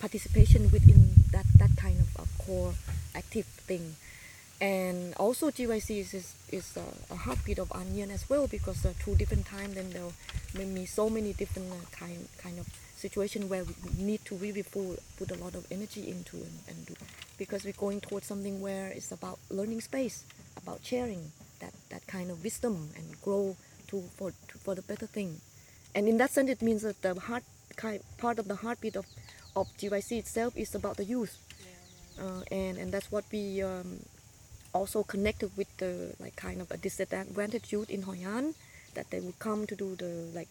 participation 0.00 0.70
within 0.70 1.14
that 1.30 1.46
that 1.56 1.70
kind 1.76 2.00
of 2.00 2.28
core 2.38 2.74
active 3.14 3.46
thing 3.68 3.96
and 4.62 5.12
also 5.16 5.50
GYC 5.50 5.98
is 5.98 6.34
is, 6.50 6.76
a, 6.76 7.12
a 7.12 7.16
heartbeat 7.16 7.58
of 7.58 7.72
An 7.72 7.86
Nhien 7.92 8.10
as 8.12 8.30
well 8.30 8.46
because 8.46 8.86
uh, 8.86 8.92
two 9.04 9.16
different 9.16 9.44
times 9.44 9.74
then 9.74 9.90
there 9.90 10.04
may 10.54 10.64
be 10.72 10.86
so 10.86 11.10
many 11.10 11.32
different 11.32 11.72
uh, 11.72 11.74
kind 11.90 12.28
kind 12.38 12.60
of 12.60 12.66
situation 12.94 13.48
where 13.48 13.64
we 13.64 14.04
need 14.04 14.24
to 14.24 14.36
really 14.36 14.62
put, 14.62 15.00
put 15.18 15.32
a 15.32 15.34
lot 15.42 15.56
of 15.56 15.66
energy 15.72 16.08
into 16.08 16.36
and, 16.36 16.56
and 16.68 16.86
do. 16.86 16.94
Because 17.36 17.64
we're 17.64 17.72
going 17.72 18.00
towards 18.00 18.26
something 18.28 18.60
where 18.60 18.86
it's 18.90 19.10
about 19.10 19.40
learning 19.50 19.80
space 19.80 20.24
about 20.56 20.78
sharing 20.84 21.32
that 21.58 21.74
that 21.90 22.06
kind 22.06 22.30
of 22.30 22.44
wisdom 22.44 22.90
and 22.96 23.20
grow 23.20 23.56
to 23.88 24.00
for 24.16 24.30
to, 24.30 24.58
for 24.58 24.76
the 24.76 24.82
better 24.82 25.08
thing. 25.08 25.40
And 25.92 26.06
in 26.06 26.18
that 26.18 26.30
sense 26.30 26.48
it 26.48 26.62
means 26.62 26.82
that 26.82 27.02
the 27.02 27.18
heart 27.18 27.42
kind 27.74 28.00
part 28.16 28.38
of 28.38 28.46
the 28.46 28.54
heartbeat 28.54 28.94
of 28.94 29.06
of 29.56 29.66
GYC 29.76 30.18
itself 30.18 30.56
is 30.56 30.72
about 30.76 30.98
the 30.98 31.04
youth. 31.04 31.36
Uh, 32.20 32.42
and 32.52 32.78
and 32.78 32.92
that's 32.92 33.10
what 33.10 33.24
we 33.32 33.60
um, 33.62 33.98
also 34.72 35.02
connected 35.02 35.50
with 35.56 35.68
the 35.78 36.14
like 36.20 36.36
kind 36.36 36.60
of 36.60 36.70
a 36.70 36.76
disadvantaged 36.76 37.72
youth 37.72 37.90
in 37.90 38.02
Hoi 38.02 38.20
An 38.24 38.54
that 38.94 39.10
they 39.10 39.20
would 39.20 39.38
come 39.38 39.66
to 39.66 39.76
do 39.76 39.96
the 39.96 40.28
like 40.34 40.48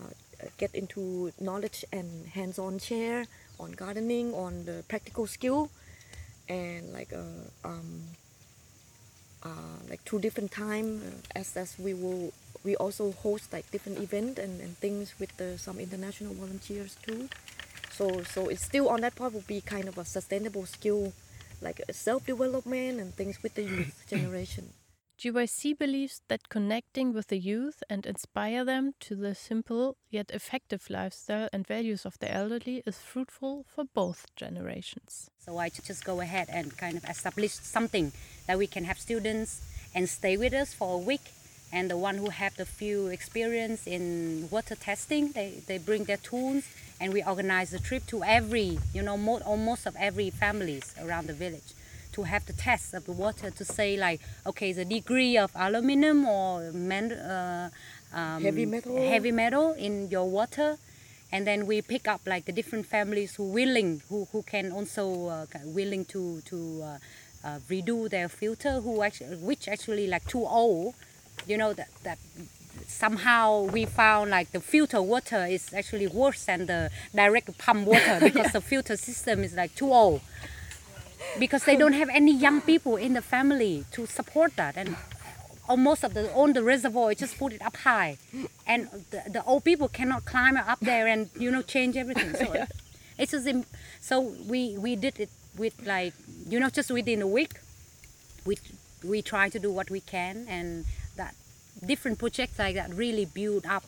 uh, 0.00 0.10
get 0.58 0.74
into 0.74 1.32
knowledge 1.40 1.84
and 1.92 2.28
hands-on 2.28 2.78
share 2.78 3.26
on 3.58 3.72
gardening 3.72 4.34
on 4.34 4.64
the 4.64 4.84
practical 4.88 5.26
skill 5.26 5.70
and 6.48 6.92
like 6.92 7.12
uh, 7.12 7.68
um, 7.68 8.02
uh, 9.42 9.78
like 9.88 10.04
two 10.04 10.18
different 10.18 10.50
time 10.50 11.02
uh, 11.06 11.38
as 11.38 11.56
as 11.56 11.78
we 11.78 11.94
will 11.94 12.32
we 12.64 12.76
also 12.76 13.12
host 13.12 13.52
like 13.52 13.70
different 13.70 13.98
event 13.98 14.38
and, 14.38 14.60
and 14.60 14.76
things 14.78 15.14
with 15.18 15.34
the, 15.38 15.56
some 15.56 15.78
international 15.78 16.34
volunteers 16.34 16.96
too. 17.06 17.28
So 17.90 18.22
so 18.22 18.48
it's 18.48 18.64
still 18.64 18.88
on 18.88 19.00
that 19.00 19.14
part 19.14 19.32
will 19.32 19.46
be 19.46 19.60
kind 19.60 19.88
of 19.88 19.98
a 19.98 20.04
sustainable 20.04 20.66
skill 20.66 21.12
like 21.60 21.80
self-development 21.90 23.00
and 23.00 23.14
things 23.14 23.42
with 23.42 23.54
the 23.54 23.62
youth 23.62 24.04
generation 24.08 24.72
GYC 25.20 25.76
believes 25.76 26.22
that 26.28 26.48
connecting 26.48 27.12
with 27.12 27.26
the 27.26 27.36
youth 27.36 27.82
and 27.90 28.06
inspire 28.06 28.64
them 28.64 28.94
to 29.00 29.14
the 29.14 29.34
simple 29.34 29.98
yet 30.08 30.30
effective 30.30 30.88
lifestyle 30.88 31.46
and 31.52 31.66
values 31.66 32.06
of 32.06 32.18
the 32.20 32.34
elderly 32.34 32.82
is 32.86 32.96
fruitful 32.96 33.66
for 33.68 33.84
both 33.84 34.24
generations. 34.34 35.28
So 35.38 35.58
I 35.58 35.68
just 35.68 36.06
go 36.06 36.22
ahead 36.22 36.48
and 36.50 36.74
kind 36.74 36.96
of 36.96 37.04
establish 37.04 37.52
something 37.52 38.12
that 38.46 38.56
we 38.56 38.66
can 38.66 38.84
have 38.84 38.98
students 38.98 39.60
and 39.94 40.08
stay 40.08 40.38
with 40.38 40.54
us 40.54 40.72
for 40.72 40.94
a 40.94 41.04
week. 41.04 41.20
And 41.72 41.90
the 41.90 41.96
one 41.96 42.16
who 42.18 42.30
have 42.30 42.56
the 42.56 42.66
few 42.66 43.06
experience 43.08 43.86
in 43.86 44.48
water 44.50 44.74
testing, 44.74 45.32
they, 45.32 45.62
they 45.66 45.78
bring 45.78 46.04
their 46.04 46.16
tools 46.16 46.64
and 47.00 47.12
we 47.12 47.22
organize 47.22 47.72
a 47.72 47.78
trip 47.78 48.06
to 48.08 48.24
every, 48.24 48.78
you 48.92 49.02
know, 49.02 49.16
mo- 49.16 49.40
almost 49.46 49.86
of 49.86 49.94
every 49.96 50.30
families 50.30 50.94
around 51.00 51.28
the 51.28 51.32
village 51.32 51.72
to 52.12 52.24
have 52.24 52.44
the 52.46 52.52
test 52.52 52.92
of 52.92 53.04
the 53.06 53.12
water 53.12 53.50
to 53.50 53.64
say 53.64 53.96
like, 53.96 54.20
okay, 54.46 54.72
the 54.72 54.84
degree 54.84 55.38
of 55.38 55.52
aluminum 55.54 56.26
or 56.26 56.72
man, 56.72 57.12
uh, 57.12 57.70
um, 58.12 58.42
Heavy 58.42 58.66
metal. 58.66 58.96
heavy 59.08 59.30
metal 59.30 59.72
in 59.74 60.08
your 60.10 60.28
water 60.28 60.76
and 61.32 61.46
then 61.46 61.66
we 61.66 61.80
pick 61.80 62.08
up 62.08 62.20
like 62.26 62.44
the 62.46 62.52
different 62.52 62.84
families 62.86 63.36
who 63.36 63.44
willing 63.44 64.02
who, 64.08 64.26
who 64.32 64.42
can 64.42 64.72
also 64.72 65.26
uh, 65.28 65.46
willing 65.66 66.04
to 66.04 66.40
to 66.44 66.82
uh, 66.82 66.98
uh, 67.46 67.58
redo 67.70 68.10
their 68.10 68.28
filter 68.28 68.80
who 68.80 69.02
actually 69.02 69.36
which 69.36 69.68
actually 69.68 70.08
like 70.08 70.26
too 70.26 70.44
old 70.44 70.94
you 71.46 71.56
know 71.56 71.72
that 71.72 71.88
that 72.02 72.18
somehow 72.86 73.62
we 73.62 73.84
found 73.84 74.30
like 74.30 74.52
the 74.52 74.60
filter 74.60 75.00
water 75.00 75.46
is 75.46 75.72
actually 75.72 76.06
worse 76.06 76.44
than 76.44 76.66
the 76.66 76.90
direct 77.14 77.56
pump 77.58 77.86
water 77.86 78.18
because 78.28 78.52
the 78.52 78.60
filter 78.60 78.96
system 78.96 79.42
is 79.44 79.54
like 79.54 79.74
too 79.74 79.92
old. 79.92 80.20
Because 81.38 81.64
they 81.64 81.76
don't 81.76 81.92
have 81.92 82.08
any 82.08 82.32
young 82.32 82.60
people 82.60 82.96
in 82.96 83.12
the 83.12 83.22
family 83.22 83.84
to 83.92 84.06
support 84.06 84.56
that. 84.56 84.76
And 84.76 84.96
almost 85.68 86.02
of 86.02 86.14
the 86.14 86.32
on 86.34 86.52
the 86.52 86.62
reservoir 86.62 87.14
just 87.14 87.38
put 87.38 87.52
it 87.52 87.62
up 87.62 87.76
high. 87.76 88.18
And 88.66 88.88
the, 89.10 89.22
the 89.30 89.44
old 89.44 89.64
people 89.64 89.88
cannot 89.88 90.24
climb 90.24 90.56
up 90.56 90.80
there 90.80 91.06
and 91.06 91.30
you 91.38 91.50
know 91.50 91.62
change 91.62 91.96
everything. 91.96 92.34
So 92.34 92.66
it's 93.18 93.32
just 93.32 93.48
so 94.00 94.34
we 94.48 94.76
we 94.78 94.96
did 94.96 95.20
it 95.20 95.30
with 95.56 95.86
like 95.86 96.14
you 96.48 96.58
know 96.58 96.70
just 96.70 96.90
within 96.90 97.22
a 97.22 97.26
week 97.26 97.54
we 98.44 98.56
we 99.04 99.22
try 99.22 99.48
to 99.48 99.58
do 99.58 99.70
what 99.70 99.90
we 99.90 100.00
can. 100.00 100.46
And 100.48 100.84
different 101.84 102.18
projects 102.18 102.58
like 102.58 102.74
that 102.74 102.92
really 102.94 103.24
build 103.24 103.66
up 103.66 103.84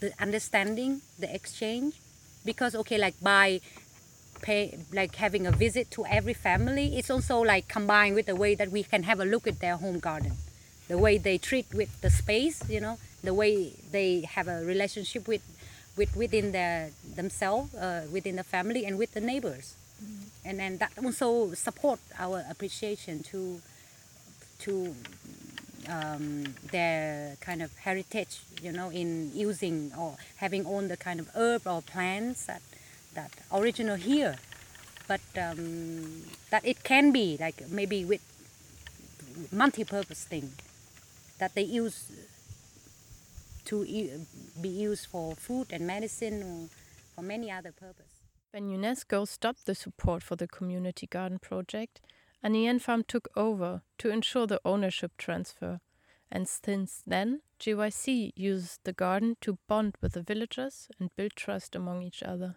the 0.00 0.12
understanding 0.20 1.02
the 1.18 1.32
exchange. 1.34 2.00
Because 2.44 2.74
okay 2.74 2.98
like 2.98 3.14
by 3.20 3.60
pay 4.40 4.78
like 4.92 5.16
having 5.16 5.46
a 5.46 5.50
visit 5.50 5.90
to 5.90 6.06
every 6.06 6.32
family 6.32 6.96
it's 6.96 7.10
also 7.10 7.40
like 7.40 7.66
combined 7.66 8.14
with 8.14 8.26
the 8.26 8.36
way 8.36 8.54
that 8.54 8.70
we 8.70 8.84
can 8.84 9.02
have 9.02 9.18
a 9.18 9.24
look 9.24 9.46
at 9.46 9.60
their 9.60 9.76
home 9.76 9.98
garden. 9.98 10.32
The 10.86 10.96
way 10.96 11.18
they 11.18 11.38
treat 11.38 11.66
with 11.74 12.00
the 12.00 12.10
space 12.10 12.62
you 12.68 12.80
know 12.80 12.98
the 13.22 13.34
way 13.34 13.72
they 13.90 14.22
have 14.22 14.48
a 14.48 14.64
relationship 14.64 15.26
with 15.26 15.42
with 15.96 16.14
within 16.16 16.52
their 16.52 16.90
themselves 17.16 17.74
uh, 17.74 18.06
within 18.12 18.36
the 18.36 18.44
family 18.44 18.86
and 18.86 18.96
with 18.96 19.12
the 19.14 19.20
neighbors. 19.20 19.74
And 20.44 20.60
then 20.60 20.78
that 20.78 20.92
also 21.04 21.52
support 21.54 21.98
our 22.18 22.44
appreciation 22.48 23.22
to 23.24 23.60
to 24.60 24.94
um, 25.88 26.54
their 26.70 27.36
kind 27.40 27.62
of 27.62 27.76
heritage 27.78 28.40
you 28.62 28.72
know 28.72 28.90
in 28.90 29.30
using 29.34 29.92
or 29.98 30.16
having 30.36 30.66
all 30.66 30.82
the 30.82 30.96
kind 30.96 31.20
of 31.20 31.28
herb 31.34 31.66
or 31.66 31.82
plants 31.82 32.46
that 32.46 32.62
that 33.14 33.30
original 33.52 33.96
here. 33.96 34.36
But 35.06 35.20
um, 35.40 36.22
that 36.50 36.64
it 36.66 36.84
can 36.84 37.12
be 37.12 37.36
like 37.40 37.68
maybe 37.70 38.04
with 38.04 38.20
multi-purpose 39.52 40.24
thing 40.24 40.50
that 41.38 41.54
they 41.54 41.62
use 41.62 42.10
to 43.64 43.84
be 44.60 44.68
used 44.68 45.06
for 45.06 45.34
food 45.34 45.68
and 45.70 45.86
medicine 45.86 46.42
or 46.42 46.68
for 47.14 47.22
many 47.22 47.50
other 47.50 47.72
purposes 47.72 48.18
When 48.52 48.70
UNESCO 48.70 49.28
stopped 49.28 49.66
the 49.66 49.74
support 49.74 50.22
for 50.22 50.34
the 50.34 50.48
community 50.48 51.06
garden 51.06 51.38
project, 51.38 52.00
An 52.42 52.52
Nhien 52.54 52.80
Farm 52.80 53.04
took 53.04 53.28
over 53.36 53.82
to 53.98 54.10
ensure 54.10 54.46
the 54.46 54.60
ownership 54.64 55.12
transfer, 55.18 55.80
and 56.30 56.48
since 56.48 57.02
then, 57.06 57.42
GYC 57.58 58.32
uses 58.36 58.78
the 58.84 58.92
garden 58.92 59.36
to 59.40 59.58
bond 59.66 59.96
with 60.00 60.12
the 60.12 60.22
villagers 60.22 60.88
and 61.00 61.14
build 61.16 61.32
trust 61.34 61.74
among 61.74 62.02
each 62.02 62.22
other. 62.22 62.56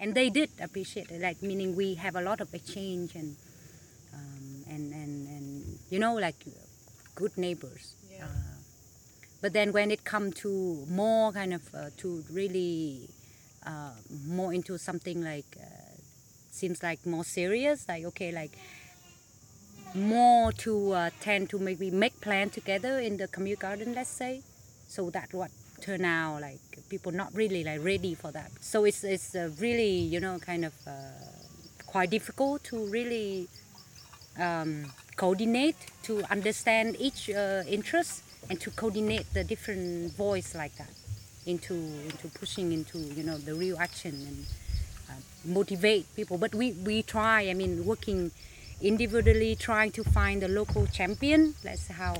and 0.00 0.14
they 0.14 0.30
did 0.30 0.48
appreciate 0.62 1.10
it 1.10 1.20
like 1.20 1.42
meaning 1.42 1.74
we 1.74 1.94
have 1.94 2.14
a 2.16 2.20
lot 2.20 2.40
of 2.40 2.52
exchange 2.54 3.14
and 3.14 3.36
um, 4.14 4.64
and, 4.70 4.92
and 4.92 5.26
and 5.28 5.46
you 5.90 5.98
know 5.98 6.14
like 6.14 6.36
good 7.14 7.36
neighbors 7.36 7.94
uh, 8.22 8.26
but 9.42 9.52
then 9.52 9.72
when 9.72 9.90
it 9.90 10.04
come 10.04 10.32
to 10.32 10.84
more 10.88 11.32
kind 11.32 11.52
of 11.52 11.62
uh, 11.74 11.90
to 11.96 12.22
really 12.32 13.08
uh, 13.66 13.90
more 14.26 14.52
into 14.54 14.78
something 14.78 15.22
like 15.22 15.56
uh, 15.60 15.66
seems 16.50 16.82
like 16.82 17.04
more 17.04 17.24
serious 17.24 17.86
like 17.88 18.04
okay 18.04 18.30
like 18.32 18.52
more 19.94 20.52
to 20.52 20.92
uh, 20.92 21.10
tend 21.20 21.48
to 21.50 21.58
maybe 21.58 21.90
make 21.90 22.20
plan 22.20 22.50
together 22.50 22.98
in 22.98 23.16
the 23.16 23.28
community 23.28 23.60
garden 23.60 23.94
let's 23.94 24.10
say 24.10 24.42
so 24.86 25.10
that 25.10 25.32
what 25.32 25.50
turn 25.80 26.04
out 26.04 26.40
like 26.40 26.58
people 26.88 27.12
not 27.12 27.34
really 27.34 27.64
like 27.64 27.84
ready 27.84 28.14
for 28.14 28.30
that. 28.32 28.50
So 28.60 28.84
it's 28.84 29.04
it's 29.04 29.34
uh, 29.34 29.50
really 29.60 29.90
you 29.90 30.20
know 30.20 30.38
kind 30.38 30.64
of 30.64 30.74
uh, 30.86 30.92
quite 31.86 32.10
difficult 32.10 32.64
to 32.64 32.86
really 32.86 33.48
um, 34.38 34.92
coordinate 35.16 35.76
to 36.04 36.22
understand 36.30 36.96
each 36.98 37.30
uh, 37.30 37.62
interest 37.68 38.22
and 38.50 38.60
to 38.60 38.70
coordinate 38.70 39.26
the 39.34 39.44
different 39.44 40.12
voice 40.14 40.54
like 40.54 40.74
that 40.76 40.90
into 41.46 41.74
into 41.74 42.28
pushing 42.38 42.72
into 42.72 42.98
you 42.98 43.22
know 43.22 43.36
the 43.38 43.54
real 43.54 43.78
action 43.78 44.14
and 44.26 44.46
uh, 45.10 45.20
motivate 45.44 46.06
people. 46.16 46.38
But 46.38 46.54
we 46.54 46.72
we 46.72 47.02
try 47.02 47.48
i 47.48 47.54
mean 47.54 47.84
working 47.84 48.30
individually 48.80 49.56
trying 49.56 49.90
to 49.90 50.04
find 50.04 50.42
the 50.42 50.48
local 50.48 50.86
champion 50.86 51.54
that's 51.62 51.88
how 51.88 52.14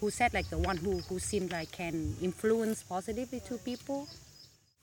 who 0.00 0.10
said 0.10 0.32
like 0.34 0.48
the 0.50 0.58
one 0.58 0.76
who 0.76 0.98
who 1.08 1.18
seemed 1.18 1.50
like 1.52 1.72
can 1.72 2.16
influence 2.20 2.82
positively 2.82 3.40
to 3.40 3.56
people 3.58 4.06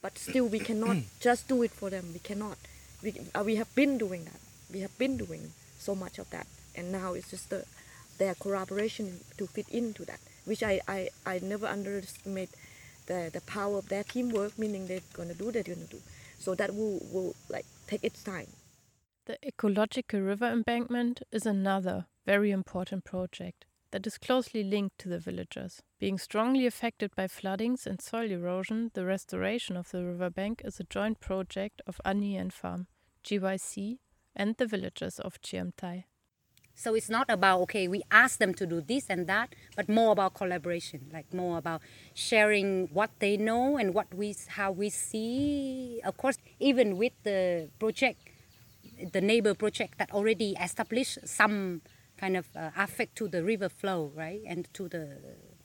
but 0.03 0.17
still 0.17 0.47
we 0.47 0.59
cannot 0.59 0.97
just 1.21 1.47
do 1.47 1.63
it 1.63 1.71
for 1.71 1.89
them. 1.89 2.11
We 2.13 2.19
cannot. 2.19 2.57
We, 3.01 3.15
uh, 3.33 3.43
we 3.43 3.55
have 3.55 3.73
been 3.73 3.97
doing 3.97 4.25
that. 4.25 4.39
We 4.71 4.81
have 4.81 4.95
been 4.99 5.17
doing 5.17 5.51
so 5.79 5.95
much 5.95 6.19
of 6.19 6.29
that, 6.31 6.45
and 6.75 6.91
now 6.91 7.13
it's 7.13 7.31
just 7.31 7.49
the, 7.49 7.65
their 8.17 8.35
collaboration 8.35 9.21
to 9.37 9.47
fit 9.47 9.69
into 9.69 10.05
that, 10.05 10.19
which 10.45 10.61
I, 10.61 10.81
I, 10.87 11.09
I 11.25 11.39
never 11.39 11.65
underestimate 11.65 12.49
the, 13.07 13.29
the 13.33 13.41
power 13.41 13.77
of 13.77 13.87
their 13.89 14.03
teamwork, 14.03 14.59
meaning 14.59 14.87
they're 14.87 15.07
gonna 15.13 15.33
do, 15.33 15.51
they're 15.51 15.63
gonna 15.63 15.87
do. 15.89 16.01
So 16.37 16.53
that 16.55 16.75
will, 16.75 16.99
will 17.11 17.35
like 17.49 17.65
take 17.87 18.03
its 18.03 18.23
time. 18.23 18.47
The 19.25 19.37
ecological 19.47 20.19
river 20.19 20.47
embankment 20.47 21.21
is 21.31 21.45
another 21.45 22.07
very 22.25 22.51
important 22.51 23.05
project 23.05 23.63
that 23.91 24.05
is 24.05 24.17
closely 24.17 24.65
linked 24.65 24.97
to 24.97 25.07
the 25.07 25.17
villagers. 25.17 25.81
Being 25.97 26.17
strongly 26.17 26.65
affected 26.65 27.15
by 27.15 27.29
floodings 27.29 27.87
and 27.87 28.01
soil 28.01 28.31
erosion, 28.31 28.91
the 28.93 29.05
restoration 29.05 29.77
of 29.77 29.91
the 29.91 30.03
riverbank 30.03 30.61
is 30.65 30.77
a 30.81 30.83
joint 30.83 31.21
project 31.21 31.81
of 31.87 32.01
An 32.03 32.19
Nhien 32.19 32.51
Farm, 32.51 32.87
GYC, 33.23 33.99
and 34.35 34.57
the 34.57 34.65
villagers 34.65 35.19
of 35.19 35.41
Chiamtai. 35.41 36.03
So 36.75 36.93
it's 36.93 37.09
not 37.09 37.29
about 37.29 37.61
okay, 37.61 37.87
we 37.87 38.01
ask 38.11 38.39
them 38.39 38.53
to 38.55 38.65
do 38.65 38.81
this 38.81 39.05
and 39.07 39.27
that, 39.27 39.55
but 39.77 39.87
more 39.87 40.11
about 40.11 40.33
collaboration, 40.33 41.09
like 41.13 41.33
more 41.33 41.57
about 41.57 41.81
sharing 42.13 42.87
what 42.91 43.11
they 43.19 43.37
know 43.37 43.77
and 43.77 43.93
what 43.93 44.13
we 44.13 44.35
how 44.47 44.71
we 44.71 44.89
see. 44.89 46.01
Of 46.03 46.17
course, 46.17 46.39
even 46.59 46.97
with 46.97 47.13
the 47.23 47.69
project, 47.79 48.19
the 49.11 49.21
neighbor 49.21 49.53
project 49.53 49.97
that 49.97 50.11
already 50.11 50.55
established 50.61 51.19
some 51.25 51.81
kind 52.17 52.37
of 52.37 52.45
uh, 52.55 52.69
affect 52.77 53.15
to 53.17 53.27
the 53.27 53.43
river 53.43 53.69
flow, 53.69 54.11
right, 54.15 54.41
and 54.45 54.67
to 54.73 54.87
the 54.87 55.17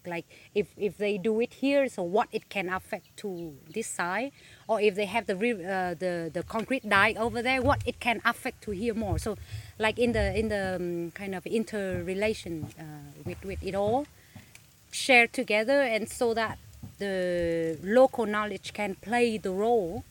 like 0.07 0.25
if, 0.55 0.69
if 0.77 0.97
they 0.97 1.19
do 1.19 1.41
it 1.41 1.53
here 1.55 1.87
so 1.89 2.03
what 2.03 2.29
it 2.33 2.49
can 2.49 2.69
affect 2.69 3.17
to 3.19 3.55
this 3.73 3.87
side? 3.87 4.33
Or 4.67 4.81
if 4.81 4.95
they 4.95 5.05
have 5.05 5.27
the 5.27 5.35
uh, 5.35 5.95
the 5.95 6.31
the 6.33 6.43
concrete 6.43 6.89
dike 6.89 7.17
over 7.17 7.43
there 7.43 7.61
what 7.61 7.83
it 7.87 8.01
can 8.01 8.21
affect 8.25 8.63
to 8.63 8.71
here 8.71 8.95
more? 8.95 9.19
So 9.19 9.37
like 9.79 9.99
in 9.99 10.13
the 10.13 10.37
in 10.39 10.49
the 10.49 10.77
um, 10.77 11.11
kind 11.13 11.35
of 11.35 11.47
interrelation 11.47 12.69
uh, 12.79 12.85
with 13.25 13.45
with 13.45 13.63
it 13.63 13.75
all 13.75 14.07
share 14.91 15.27
together 15.27 15.83
and 15.83 16.09
so 16.09 16.33
that 16.35 16.59
the 16.99 17.79
local 17.83 18.25
knowledge 18.25 18.73
can 18.73 18.95
play 18.95 19.37
the 19.37 19.51
role 19.51 20.05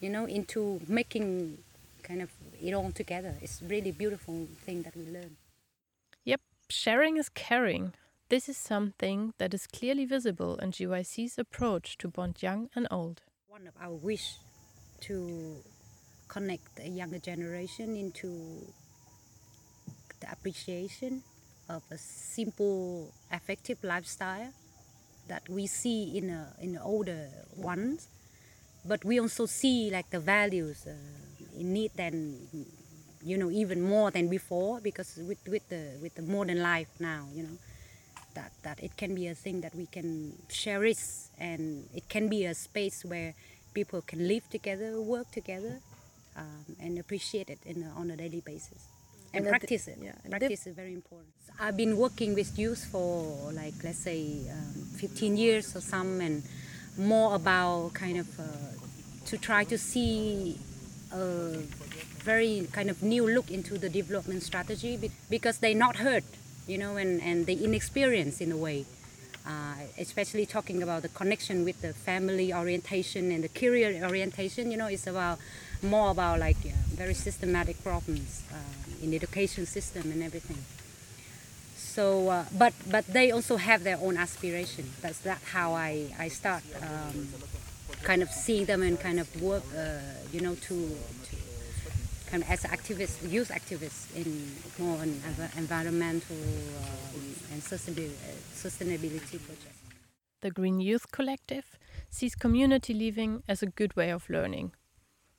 you 0.00 0.08
know 0.08 0.24
into 0.24 0.80
making 0.88 1.58
kind 2.02 2.22
of 2.22 2.30
it 2.60 2.72
all 2.74 2.92
together. 2.92 3.34
It's 3.40 3.62
really 3.62 3.92
beautiful 3.92 4.48
thing 4.64 4.82
that 4.82 4.96
we 4.96 5.06
learn. 5.06 5.36
Yep 6.24 6.40
sharing 6.68 7.16
is 7.16 7.28
caring. 7.28 7.92
This 8.28 8.48
is 8.48 8.56
something 8.56 9.34
that 9.38 9.54
is 9.54 9.66
clearly 9.66 10.04
visible 10.04 10.56
in 10.56 10.72
GYC's 10.72 11.38
approach 11.38 11.96
to 11.98 12.08
bond 12.08 12.42
young 12.42 12.68
and 12.74 12.86
old. 12.90 13.22
One 13.48 13.66
of 13.66 13.74
our 13.80 13.94
wish 13.94 14.36
to 15.02 15.56
connect 16.28 16.80
a 16.80 16.88
younger 16.88 17.18
generation 17.18 17.94
into 17.96 18.66
the 20.20 20.32
appreciation 20.32 21.22
of 21.68 21.82
a 21.90 21.98
simple, 21.98 23.12
effective 23.30 23.78
lifestyle 23.82 24.52
that 25.28 25.48
we 25.48 25.66
see 25.66 26.16
in 26.16 26.30
a, 26.30 26.52
in 26.60 26.78
older 26.78 27.28
ones, 27.56 28.08
but 28.84 29.04
we 29.04 29.20
also 29.20 29.46
see 29.46 29.90
like 29.90 30.10
the 30.10 30.20
values 30.20 30.86
uh, 30.86 30.94
in 31.56 31.88
than 31.96 32.36
you 33.22 33.36
know 33.36 33.50
even 33.50 33.82
more 33.82 34.10
than 34.10 34.28
before 34.28 34.80
because 34.80 35.18
with 35.28 35.42
with 35.48 35.68
the 35.68 35.98
with 36.02 36.14
the 36.14 36.22
modern 36.22 36.62
life 36.62 36.88
now 37.00 37.26
you 37.34 37.42
know 37.42 37.58
that 38.34 38.52
that 38.62 38.78
it 38.82 38.96
can 38.96 39.14
be 39.14 39.26
a 39.26 39.34
thing 39.34 39.60
that 39.60 39.74
we 39.74 39.86
can 39.86 40.32
cherish 40.48 41.28
and 41.38 41.88
it 41.94 42.08
can 42.08 42.28
be 42.28 42.44
a 42.44 42.54
space 42.54 43.04
where 43.04 43.34
people 43.74 44.00
can 44.02 44.28
live 44.28 44.48
together 44.50 45.00
work 45.00 45.30
together 45.32 45.80
um, 46.36 46.76
and 46.80 46.98
appreciate 46.98 47.48
it 47.48 47.58
in 47.64 47.82
a, 47.82 48.00
on 48.00 48.10
a 48.10 48.16
daily 48.16 48.40
basis 48.40 48.88
and, 49.32 49.44
and 49.44 49.48
practice 49.48 49.88
it. 49.88 49.98
yeah, 50.00 50.12
practice 50.30 50.66
is 50.66 50.74
very 50.74 50.94
important. 50.94 51.32
I've 51.58 51.76
been 51.76 51.96
working 51.96 52.34
with 52.34 52.58
youth 52.58 52.84
for 52.92 53.50
like 53.52 53.74
let's 53.82 53.98
say 53.98 54.20
um, 54.50 54.74
15 54.98 55.36
years 55.36 55.74
or 55.74 55.80
some 55.80 56.20
and 56.20 56.42
more 56.98 57.34
about 57.34 57.94
kind 57.94 58.18
of 58.18 58.28
uh, 58.38 58.42
to 59.26 59.38
try 59.38 59.64
to 59.64 59.78
see 59.78 60.58
a 61.12 61.62
very 62.24 62.68
kind 62.72 62.90
of 62.90 63.02
new 63.02 63.26
look 63.28 63.50
into 63.50 63.78
the 63.78 63.88
development 63.88 64.42
strategy 64.42 65.10
because 65.30 65.58
they're 65.58 65.74
not 65.74 65.96
heard 65.96 66.24
you 66.66 66.78
know, 66.78 66.96
and, 66.96 67.22
and 67.22 67.46
the 67.46 67.64
inexperience 67.64 68.40
in 68.40 68.52
a 68.52 68.56
way. 68.56 68.84
Uh, 69.46 69.74
especially 70.00 70.44
talking 70.44 70.82
about 70.82 71.02
the 71.02 71.08
connection 71.08 71.64
with 71.64 71.80
the 71.80 71.92
family 71.92 72.52
orientation 72.52 73.30
and 73.30 73.44
the 73.44 73.48
career 73.48 74.04
orientation, 74.04 74.72
you 74.72 74.76
know, 74.76 74.88
it's 74.88 75.06
about 75.06 75.38
more 75.82 76.10
about 76.10 76.40
like 76.40 76.56
very 76.56 77.14
systematic 77.14 77.80
problems 77.84 78.42
uh, 78.52 78.56
in 79.04 79.10
the 79.10 79.16
education 79.16 79.64
system 79.64 80.10
and 80.10 80.20
everything. 80.20 80.58
So, 81.76 82.28
uh, 82.28 82.44
but 82.58 82.74
but 82.90 83.06
they 83.06 83.30
also 83.30 83.56
have 83.56 83.84
their 83.84 83.98
own 84.02 84.16
aspiration. 84.16 84.90
That's 85.00 85.18
that 85.20 85.38
how 85.52 85.74
I 85.74 86.12
I 86.18 86.26
start 86.26 86.64
um, 86.82 87.28
kind 88.02 88.22
of 88.22 88.30
see 88.30 88.64
them 88.64 88.82
and 88.82 88.98
kind 89.00 89.18
of 89.18 89.42
work, 89.42 89.62
uh, 89.76 89.98
you 90.32 90.40
know, 90.40 90.54
to, 90.54 90.74
to 91.24 91.36
kind 92.30 92.42
of 92.42 92.50
as 92.50 92.62
activists, 92.64 93.30
youth 93.30 93.50
activists 93.50 94.14
in 94.16 94.52
more 94.78 94.98
on 94.98 95.08
environmental 95.56 96.36
um, 96.36 97.34
and 97.52 97.62
sustainability 97.62 99.38
projects. 99.44 99.80
The 100.42 100.50
Green 100.50 100.80
Youth 100.80 101.10
Collective 101.12 101.78
sees 102.10 102.34
community 102.34 102.94
living 102.94 103.42
as 103.48 103.62
a 103.62 103.66
good 103.66 103.96
way 103.96 104.10
of 104.10 104.28
learning. 104.28 104.72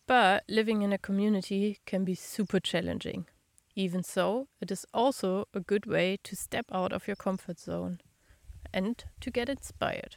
But 0.07 0.43
living 0.47 0.81
in 0.81 0.93
a 0.93 0.97
community 0.97 1.79
can 1.85 2.05
be 2.05 2.15
super 2.15 2.59
challenging. 2.59 3.27
Even 3.75 4.03
so, 4.03 4.47
it 4.61 4.71
is 4.71 4.85
also 4.93 5.47
a 5.53 5.59
good 5.59 5.85
way 5.85 6.17
to 6.23 6.35
step 6.35 6.65
out 6.71 6.93
of 6.93 7.07
your 7.07 7.15
comfort 7.15 7.59
zone 7.59 7.99
and 8.73 9.03
to 9.19 9.29
get 9.29 9.49
inspired. 9.49 10.15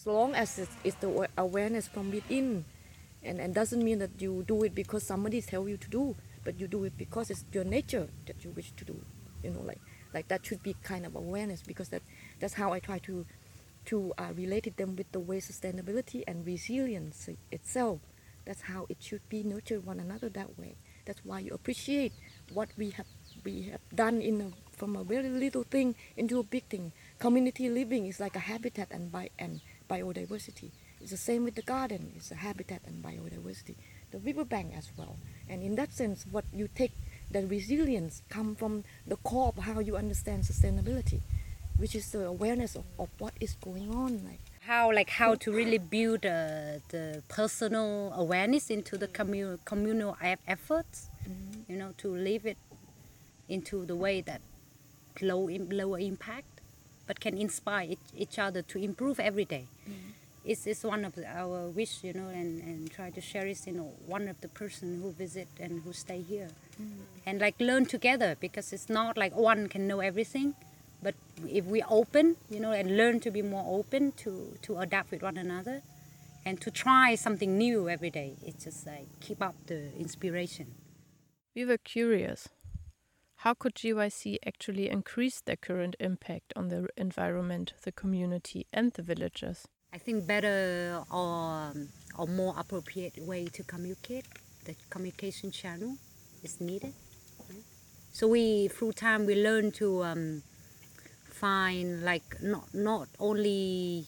As 0.00 0.06
long 0.06 0.34
as 0.34 0.58
it's 0.82 0.96
the 0.96 1.28
awareness 1.36 1.86
from 1.86 2.10
within, 2.10 2.64
and 3.22 3.38
and 3.38 3.54
doesn't 3.54 3.84
mean 3.84 3.98
that 3.98 4.10
you 4.18 4.44
do 4.48 4.62
it 4.64 4.74
because 4.74 5.02
somebody 5.02 5.42
tell 5.42 5.68
you 5.68 5.76
to 5.76 5.90
do 5.90 6.16
but 6.42 6.58
you 6.58 6.66
do 6.66 6.84
it 6.84 6.96
because 6.96 7.28
it's 7.28 7.44
your 7.52 7.64
nature 7.64 8.08
that 8.24 8.42
you 8.42 8.50
wish 8.56 8.72
to 8.72 8.84
do 8.86 8.96
you 9.44 9.50
know 9.50 9.60
like 9.60 9.78
like 10.14 10.26
that 10.28 10.40
should 10.46 10.62
be 10.62 10.74
kind 10.82 11.04
of 11.04 11.14
awareness 11.14 11.60
because 11.60 11.90
that 11.90 12.00
that's 12.38 12.54
how 12.54 12.72
i 12.72 12.78
try 12.80 12.98
to 12.98 13.26
to 13.84 14.12
uh, 14.18 14.32
relate 14.34 14.76
them 14.76 14.96
with 14.96 15.10
the 15.12 15.20
way 15.20 15.38
sustainability 15.38 16.22
and 16.26 16.46
resilience 16.46 17.28
itself. 17.50 18.00
That's 18.44 18.62
how 18.62 18.86
it 18.88 18.98
should 19.00 19.26
be 19.28 19.42
nurture 19.42 19.80
one 19.80 20.00
another 20.00 20.28
that 20.30 20.58
way. 20.58 20.76
That's 21.06 21.24
why 21.24 21.40
you 21.40 21.52
appreciate 21.54 22.12
what 22.52 22.68
we 22.76 22.90
have 22.90 23.06
we 23.44 23.62
have 23.72 23.80
done 23.94 24.20
in 24.20 24.40
a, 24.40 24.76
from 24.76 24.96
a 24.96 25.04
very 25.04 25.28
little 25.28 25.62
thing 25.62 25.94
into 26.16 26.38
a 26.38 26.42
big 26.42 26.64
thing. 26.64 26.92
Community 27.18 27.68
living 27.68 28.06
is 28.06 28.20
like 28.20 28.36
a 28.36 28.40
habitat 28.40 28.88
and 28.90 29.10
by 29.10 29.30
and 29.38 29.60
biodiversity 29.90 30.70
it's 31.00 31.12
the 31.12 31.16
same 31.16 31.44
with 31.44 31.54
the 31.54 31.62
garden. 31.62 32.12
It's 32.14 32.30
a 32.30 32.34
habitat 32.34 32.82
and 32.86 33.02
biodiversity. 33.02 33.74
The 34.10 34.18
riverbank 34.18 34.74
as 34.76 34.90
well. 34.96 35.16
And 35.48 35.62
in 35.62 35.74
that 35.76 35.92
sense, 35.92 36.26
what 36.30 36.44
you 36.52 36.68
take, 36.74 36.92
the 37.30 37.46
resilience 37.46 38.22
come 38.28 38.54
from 38.54 38.84
the 39.06 39.16
core 39.16 39.48
of 39.56 39.64
how 39.64 39.80
you 39.80 39.96
understand 39.96 40.44
sustainability, 40.44 41.20
which 41.78 41.94
is 41.94 42.10
the 42.12 42.26
awareness 42.26 42.76
of, 42.76 42.84
of 42.98 43.08
what 43.18 43.32
is 43.40 43.54
going 43.64 43.90
on. 43.94 44.24
Like 44.26 44.40
how, 44.60 44.92
like 44.92 45.08
how 45.08 45.36
to 45.36 45.52
really 45.52 45.78
build 45.78 46.26
uh, 46.26 46.84
the 46.90 47.22
personal 47.28 48.12
awareness 48.14 48.68
into 48.68 48.98
the 48.98 49.08
communal 49.08 49.58
communal 49.64 50.18
efforts. 50.46 51.08
Mm-hmm. 51.26 51.72
You 51.72 51.78
know, 51.78 51.94
to 51.98 52.08
live 52.08 52.44
it 52.44 52.58
into 53.48 53.86
the 53.86 53.96
way 53.96 54.20
that 54.22 54.42
low 55.22 55.48
lower 55.48 55.98
impact, 55.98 56.49
but 57.10 57.18
can 57.18 57.36
inspire 57.36 57.86
each, 57.94 58.06
each 58.24 58.38
other 58.38 58.62
to 58.62 58.78
improve 58.78 59.18
every 59.18 59.46
day. 59.56 59.66
Mm-hmm 59.82 60.10
it's, 60.44 60.66
it's 60.66 60.84
one 60.84 61.04
of 61.04 61.18
our 61.26 61.68
wish, 61.68 62.02
you 62.02 62.12
know, 62.12 62.28
and, 62.28 62.62
and 62.62 62.90
try 62.90 63.10
to 63.10 63.20
share 63.20 63.46
it, 63.46 63.66
you 63.66 63.72
know, 63.72 63.92
one 64.06 64.28
of 64.28 64.40
the 64.40 64.48
person 64.48 65.00
who 65.02 65.12
visit 65.12 65.48
and 65.58 65.82
who 65.82 65.92
stay 65.92 66.22
here. 66.22 66.48
Mm. 66.80 66.88
And 67.26 67.40
like 67.40 67.56
learn 67.60 67.86
together 67.86 68.36
because 68.40 68.72
it's 68.72 68.88
not 68.88 69.16
like 69.16 69.36
one 69.36 69.68
can 69.68 69.86
know 69.86 70.00
everything, 70.00 70.54
but 71.02 71.14
if 71.46 71.64
we 71.66 71.82
open, 71.82 72.36
you 72.48 72.60
know, 72.60 72.72
and 72.72 72.96
learn 72.96 73.20
to 73.20 73.30
be 73.30 73.42
more 73.42 73.64
open 73.68 74.12
to, 74.12 74.56
to 74.62 74.78
adapt 74.78 75.10
with 75.10 75.22
one 75.22 75.36
another 75.36 75.82
and 76.46 76.60
to 76.62 76.70
try 76.70 77.14
something 77.14 77.58
new 77.58 77.88
every 77.88 78.10
day, 78.10 78.34
it's 78.44 78.64
just 78.64 78.86
like 78.86 79.08
keep 79.20 79.42
up 79.42 79.54
the 79.66 79.94
inspiration. 79.98 80.68
We 81.54 81.64
were 81.66 81.78
curious. 81.78 82.48
How 83.40 83.54
could 83.54 83.74
GYC 83.74 84.36
actually 84.46 84.90
increase 84.90 85.40
their 85.40 85.56
current 85.56 85.96
impact 85.98 86.52
on 86.56 86.68
the 86.68 86.88
environment, 86.98 87.72
the 87.84 87.90
community, 87.90 88.66
and 88.70 88.92
the 88.92 89.00
villagers? 89.00 89.66
I 89.94 89.96
think 89.96 90.26
better 90.26 91.02
or, 91.10 91.72
or 92.18 92.26
more 92.26 92.54
appropriate 92.58 93.16
way 93.16 93.46
to 93.46 93.62
communicate, 93.62 94.26
the 94.66 94.74
communication 94.90 95.50
channel 95.50 95.96
is 96.42 96.60
needed. 96.60 96.92
So 98.12 98.28
we, 98.28 98.68
through 98.68 98.92
time, 98.92 99.24
we 99.24 99.42
learn 99.42 99.72
to 99.72 100.04
um, 100.04 100.42
find 101.30 102.02
like 102.02 102.42
not 102.42 102.74
not 102.74 103.08
only 103.18 104.04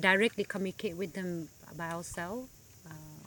directly 0.00 0.42
communicate 0.42 0.96
with 0.96 1.12
them 1.12 1.48
by 1.76 1.90
ourselves, 1.90 2.48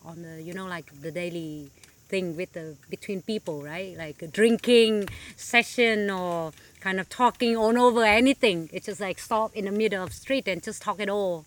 on 0.04 0.22
the 0.22 0.42
you 0.42 0.54
know 0.54 0.68
like 0.68 0.92
the 1.02 1.12
daily 1.12 1.70
thing 2.10 2.36
with 2.36 2.54
the 2.54 2.76
between 2.90 3.22
people, 3.22 3.62
right? 3.62 3.96
Like 3.96 4.22
a 4.22 4.28
drinking 4.28 5.10
session 5.38 6.10
or 6.10 6.52
kind 6.82 7.00
of 7.00 7.08
talking 7.10 7.56
on 7.56 7.78
over 7.78 8.04
anything. 8.04 8.70
It's 8.74 8.88
just 8.88 9.00
like 9.00 9.20
stop 9.20 9.56
in 9.56 9.66
the 9.66 9.72
middle 9.72 10.04
of 10.04 10.12
street 10.12 10.48
and 10.48 10.62
just 10.62 10.82
talk 10.82 11.00
it 11.00 11.10
all. 11.10 11.46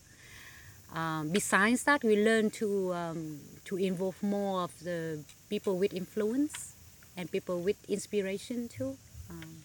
Um, 0.95 1.31
besides 1.31 1.85
that, 1.85 2.05
we 2.05 2.23
learn 2.23 2.51
to 2.63 2.95
um, 2.95 3.41
to 3.65 3.77
involve 3.77 4.23
more 4.23 4.63
of 4.63 4.73
the 4.85 5.25
people 5.49 5.79
with 5.79 5.93
influence 5.93 6.75
and 7.17 7.31
people 7.31 7.61
with 7.61 7.77
inspiration 7.89 8.69
too. 8.69 8.97
Um, 9.31 9.65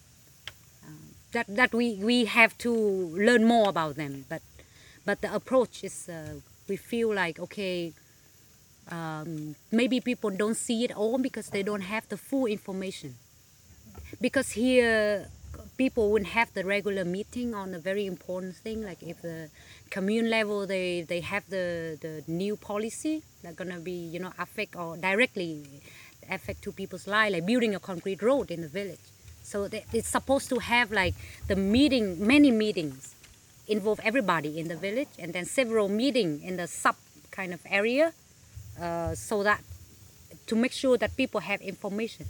um, 0.86 1.04
that 1.32 1.46
that 1.48 1.72
we 1.72 1.94
we 1.96 2.24
have 2.24 2.56
to 2.58 2.72
learn 2.72 3.44
more 3.44 3.68
about 3.68 3.96
them, 3.96 4.24
but 4.28 4.42
but 5.04 5.20
the 5.20 5.34
approach 5.34 5.84
is 5.84 6.08
uh, 6.08 6.40
we 6.68 6.76
feel 6.76 7.14
like 7.14 7.38
okay. 7.38 7.92
Um, 8.90 9.54
maybe 9.70 10.00
people 10.00 10.30
don't 10.30 10.56
see 10.56 10.84
it 10.84 10.96
all 10.96 11.18
because 11.18 11.48
they 11.50 11.62
don't 11.62 11.82
have 11.82 12.08
the 12.08 12.16
full 12.16 12.46
information. 12.46 13.14
Because 14.20 14.52
here, 14.52 15.28
people 15.76 16.10
wouldn't 16.10 16.30
have 16.30 16.52
the 16.54 16.64
regular 16.64 17.04
meeting 17.04 17.54
on 17.54 17.74
a 17.74 17.78
very 17.78 18.06
important 18.06 18.56
thing, 18.56 18.84
like 18.84 19.02
if 19.02 19.22
the 19.22 19.48
commune 19.90 20.28
level 20.28 20.66
they, 20.66 21.02
they 21.02 21.20
have 21.20 21.48
the, 21.48 21.96
the 22.00 22.24
new 22.26 22.56
policy 22.56 23.22
that 23.42 23.56
gonna 23.56 23.78
be 23.78 23.92
you 23.92 24.18
know 24.18 24.32
affect 24.38 24.74
or 24.76 24.96
directly 24.96 25.64
affect 26.30 26.62
to 26.62 26.72
people's 26.72 27.06
life, 27.06 27.32
like 27.32 27.46
building 27.46 27.74
a 27.74 27.80
concrete 27.80 28.22
road 28.22 28.50
in 28.50 28.60
the 28.60 28.68
village. 28.68 28.98
So 29.42 29.68
they, 29.68 29.84
it's 29.92 30.08
supposed 30.08 30.48
to 30.50 30.58
have 30.58 30.90
like 30.92 31.14
the 31.46 31.56
meeting, 31.56 32.26
many 32.26 32.50
meetings, 32.50 33.14
involve 33.66 34.00
everybody 34.02 34.58
in 34.58 34.68
the 34.68 34.76
village, 34.76 35.08
and 35.18 35.32
then 35.32 35.44
several 35.44 35.88
meeting 35.88 36.42
in 36.42 36.56
the 36.56 36.66
sub 36.66 36.96
kind 37.30 37.54
of 37.54 37.60
area, 37.70 38.12
uh, 38.80 39.14
so 39.14 39.42
that 39.42 39.62
to 40.46 40.56
make 40.56 40.72
sure 40.72 40.96
that 40.96 41.16
people 41.16 41.40
have 41.40 41.60
information 41.60 42.26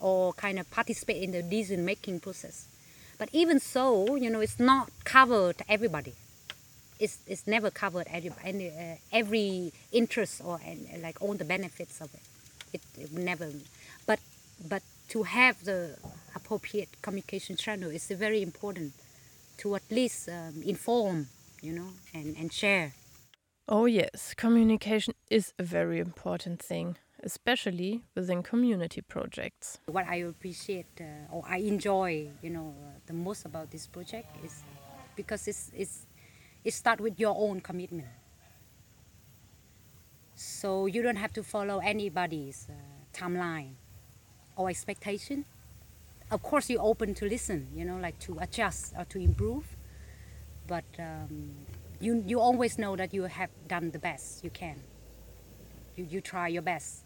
or 0.00 0.32
kind 0.32 0.58
of 0.58 0.70
participate 0.70 1.22
in 1.22 1.32
the 1.32 1.42
decision 1.42 1.84
making 1.84 2.20
process. 2.20 2.66
But 3.18 3.28
even 3.32 3.60
so, 3.60 4.16
you 4.16 4.30
know, 4.30 4.40
it's 4.40 4.58
not 4.58 4.90
covered 5.04 5.56
everybody. 5.68 6.14
It's, 6.98 7.18
it's 7.26 7.46
never 7.46 7.70
covered 7.70 8.06
every, 8.10 8.32
any, 8.44 8.68
uh, 8.68 8.96
every 9.12 9.72
interest 9.92 10.40
or 10.44 10.58
like 11.00 11.20
all 11.20 11.34
the 11.34 11.44
benefits 11.44 12.00
of 12.00 12.12
it. 12.14 12.20
It, 12.72 12.80
it 12.98 13.12
never. 13.12 13.50
But 14.06 14.18
but 14.68 14.82
to 15.10 15.24
have 15.24 15.64
the 15.64 15.96
appropriate 16.34 16.88
communication 17.02 17.56
channel 17.56 17.90
is 17.90 18.06
very 18.08 18.42
important 18.42 18.92
to 19.58 19.74
at 19.74 19.82
least 19.90 20.28
um, 20.28 20.62
inform, 20.64 21.28
you 21.60 21.72
know, 21.72 21.88
and, 22.14 22.36
and 22.36 22.52
share. 22.52 22.92
Oh, 23.74 23.86
yes, 23.86 24.34
communication 24.36 25.14
is 25.30 25.54
a 25.58 25.62
very 25.62 25.98
important 25.98 26.60
thing, 26.60 26.98
especially 27.22 28.02
within 28.14 28.42
community 28.42 29.00
projects. 29.00 29.78
What 29.86 30.06
I 30.06 30.16
appreciate 30.16 31.00
uh, 31.00 31.34
or 31.34 31.42
I 31.48 31.56
enjoy, 31.56 32.28
you 32.42 32.50
know, 32.50 32.74
uh, 32.78 32.98
the 33.06 33.14
most 33.14 33.46
about 33.46 33.70
this 33.70 33.86
project 33.86 34.28
is 34.44 34.62
because 35.16 35.48
it's, 35.48 35.72
it's, 35.74 36.06
it 36.62 36.74
starts 36.74 37.00
with 37.00 37.18
your 37.18 37.34
own 37.34 37.62
commitment. 37.62 38.08
So 40.34 40.84
you 40.84 41.00
don't 41.00 41.16
have 41.16 41.32
to 41.32 41.42
follow 41.42 41.78
anybody's 41.78 42.68
uh, 42.68 42.74
timeline 43.18 43.76
or 44.54 44.68
expectation. 44.68 45.46
Of 46.30 46.42
course, 46.42 46.68
you're 46.68 46.82
open 46.82 47.14
to 47.14 47.24
listen, 47.24 47.68
you 47.74 47.86
know, 47.86 47.96
like 47.96 48.18
to 48.18 48.36
adjust 48.38 48.92
or 48.98 49.06
to 49.06 49.18
improve. 49.18 49.64
But 50.66 50.84
um, 50.98 51.54
you, 52.02 52.22
you 52.26 52.40
always 52.40 52.78
know 52.78 52.96
that 52.96 53.14
you 53.14 53.22
have 53.22 53.50
done 53.68 53.92
the 53.92 53.98
best 53.98 54.42
you 54.42 54.50
can. 54.50 54.82
You, 55.96 56.06
you 56.10 56.20
try 56.20 56.48
your 56.48 56.62
best. 56.62 57.04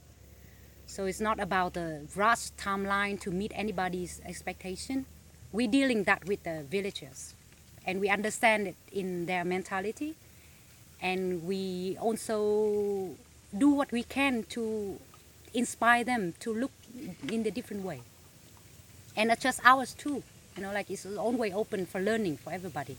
So 0.87 1.04
it's 1.04 1.20
not 1.20 1.38
about 1.38 1.74
the 1.74 2.06
rush 2.16 2.50
timeline 2.52 3.20
to 3.20 3.30
meet 3.30 3.52
anybody's 3.54 4.22
expectation. 4.24 5.04
We're 5.52 5.68
dealing 5.68 6.04
that 6.04 6.24
with 6.26 6.44
the 6.44 6.64
villagers, 6.70 7.35
and 7.85 8.00
we 8.00 8.09
understand 8.09 8.68
it 8.68 8.76
in 8.90 9.26
their 9.26 9.44
mentality, 9.44 10.14
and 11.02 11.44
we 11.44 11.98
also 12.00 13.11
do 13.56 13.70
what 13.70 13.92
we 13.92 14.02
can 14.02 14.44
to 14.44 14.98
inspire 15.52 16.04
them 16.04 16.35
to 16.40 16.54
look 16.54 16.72
in 17.30 17.42
the 17.42 17.50
different 17.50 17.85
way, 17.85 18.00
and 19.16 19.30
adjust 19.30 19.61
ours 19.64 19.92
too. 19.92 20.22
You 20.56 20.62
know, 20.62 20.72
like 20.72 20.90
it's 20.90 21.04
always 21.04 21.52
open 21.52 21.85
for 21.85 22.00
learning 22.00 22.38
for 22.38 22.52
everybody. 22.52 22.96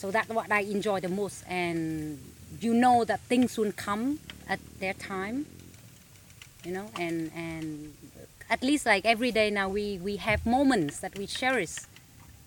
So 0.00 0.10
that's 0.10 0.30
what 0.30 0.50
I 0.50 0.60
enjoy 0.60 1.00
the 1.00 1.10
most, 1.10 1.44
and 1.46 2.18
you 2.58 2.72
know 2.72 3.04
that 3.04 3.20
things 3.28 3.58
will 3.58 3.72
come 3.72 4.18
at 4.48 4.58
their 4.80 4.94
time 4.94 5.44
you 6.64 6.72
know 6.72 6.86
and 6.98 7.30
and 7.34 7.92
at 8.50 8.62
least 8.62 8.84
like 8.84 9.04
every 9.04 9.30
day 9.30 9.50
now 9.50 9.68
we 9.68 9.98
we 9.98 10.16
have 10.16 10.44
moments 10.44 11.00
that 11.00 11.16
we 11.16 11.26
cherish 11.26 11.76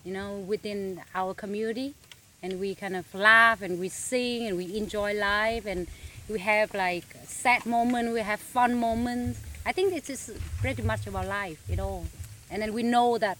you 0.03 0.11
know 0.13 0.37
within 0.47 1.01
our 1.13 1.33
community. 1.35 1.93
And 2.41 2.59
we 2.59 2.75
kind 2.75 2.97
of 2.97 3.05
laugh 3.13 3.61
and 3.61 3.79
we 3.79 3.87
sing 3.87 4.47
and 4.47 4.57
we 4.57 4.75
enjoy 4.75 5.13
life. 5.13 5.65
And 5.65 5.87
we 6.27 6.39
have 6.39 6.73
like 6.73 7.05
sad 7.25 7.65
moment 7.65 8.13
we 8.13 8.21
have 8.21 8.39
fun 8.41 8.75
moments. 8.75 9.39
I 9.63 9.71
think 9.71 9.93
it's 9.93 10.07
just 10.07 10.31
pretty 10.59 10.81
much 10.81 11.05
about 11.05 11.27
life 11.27 11.61
you 11.69 11.75
know. 11.75 12.05
And 12.49 12.63
then 12.63 12.73
we 12.73 12.83
know 12.83 13.17
that 13.19 13.37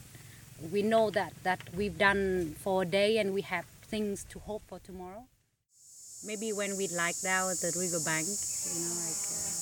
we 0.71 0.83
know 0.83 1.09
that 1.09 1.33
that 1.43 1.59
we've 1.75 1.97
done 1.97 2.55
for 2.59 2.83
a 2.83 2.85
day 2.85 3.17
and 3.17 3.33
we 3.33 3.41
have 3.41 3.65
things 3.93 4.25
to 4.25 4.39
hope 4.39 4.63
for 4.65 4.79
tomorrow? 4.79 5.23
Maybe 6.25 6.51
when 6.51 6.77
we 6.77 6.87
lie 6.87 7.13
down 7.21 7.51
at 7.51 7.59
the 7.61 7.71
riverbank 7.77 8.25
you 8.25 8.81
know 8.81 8.95
like 9.05 9.23
uh, 9.29 9.53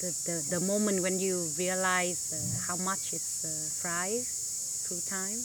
the, 0.00 0.10
the, 0.24 0.36
the 0.56 0.60
moment 0.64 1.02
when 1.02 1.18
you 1.20 1.36
realize 1.58 2.32
uh, 2.32 2.40
how 2.66 2.76
much 2.82 3.12
it's 3.12 3.44
uh, 3.44 3.52
fried 3.82 4.24
through 4.24 5.04
time, 5.04 5.36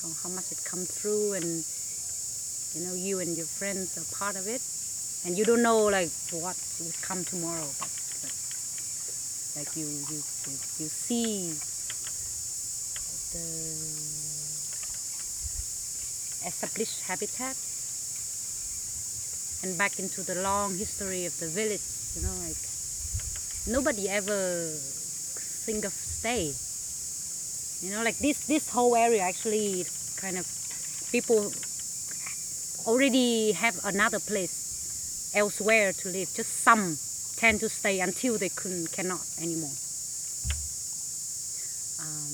how, 0.00 0.08
how 0.22 0.32
much 0.34 0.48
it 0.50 0.64
comes 0.64 0.88
through, 0.88 1.34
and 1.36 1.44
you 2.72 2.80
know 2.88 2.96
you 2.96 3.20
and 3.20 3.36
your 3.36 3.44
friends 3.44 4.00
are 4.00 4.08
part 4.16 4.36
of 4.40 4.48
it, 4.48 4.64
and 5.26 5.36
you 5.36 5.44
don't 5.44 5.62
know 5.62 5.92
like 5.92 6.08
what 6.32 6.56
will 6.80 6.96
come 7.02 7.22
tomorrow, 7.24 7.68
but, 7.78 7.92
but 8.24 8.32
like 9.60 9.76
you 9.76 9.84
you 9.84 10.24
you, 10.48 10.56
you 10.80 10.88
see 10.88 11.52
the 13.36 14.25
established 16.46 17.02
habitat 17.02 17.56
and 19.64 19.76
back 19.76 19.98
into 19.98 20.22
the 20.22 20.40
long 20.42 20.76
history 20.76 21.26
of 21.26 21.38
the 21.40 21.48
village, 21.48 21.82
you 22.14 22.22
know 22.22 22.34
like 22.46 22.56
nobody 23.66 24.08
ever 24.08 24.70
think 25.66 25.84
of 25.84 25.92
stay. 25.92 26.54
You 27.82 27.94
know, 27.94 28.02
like 28.02 28.18
this 28.18 28.46
this 28.46 28.68
whole 28.70 28.96
area 28.96 29.22
actually 29.22 29.84
kind 30.16 30.38
of 30.38 30.46
people 31.12 31.52
already 32.86 33.52
have 33.52 33.76
another 33.84 34.20
place 34.20 35.32
elsewhere 35.34 35.92
to 35.92 36.08
live. 36.08 36.28
Just 36.34 36.62
some 36.62 36.96
tend 37.36 37.60
to 37.60 37.68
stay 37.68 38.00
until 38.00 38.38
they 38.38 38.48
couldn't 38.48 38.92
cannot 38.92 39.20
anymore. 39.42 39.74
Um, 42.00 42.25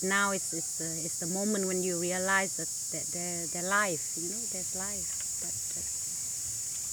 but 0.00 0.08
now 0.08 0.30
it's 0.32 0.52
it's, 0.52 0.80
it's 0.80 1.18
the 1.18 1.26
moment 1.26 1.66
when 1.66 1.82
you 1.82 1.98
realize 1.98 2.56
that, 2.56 2.68
that 2.92 3.06
their 3.12 3.46
their 3.46 3.68
life, 3.70 4.16
you 4.16 4.28
know, 4.28 4.38
there's 4.52 4.74
life. 4.76 5.14
That 5.42 5.54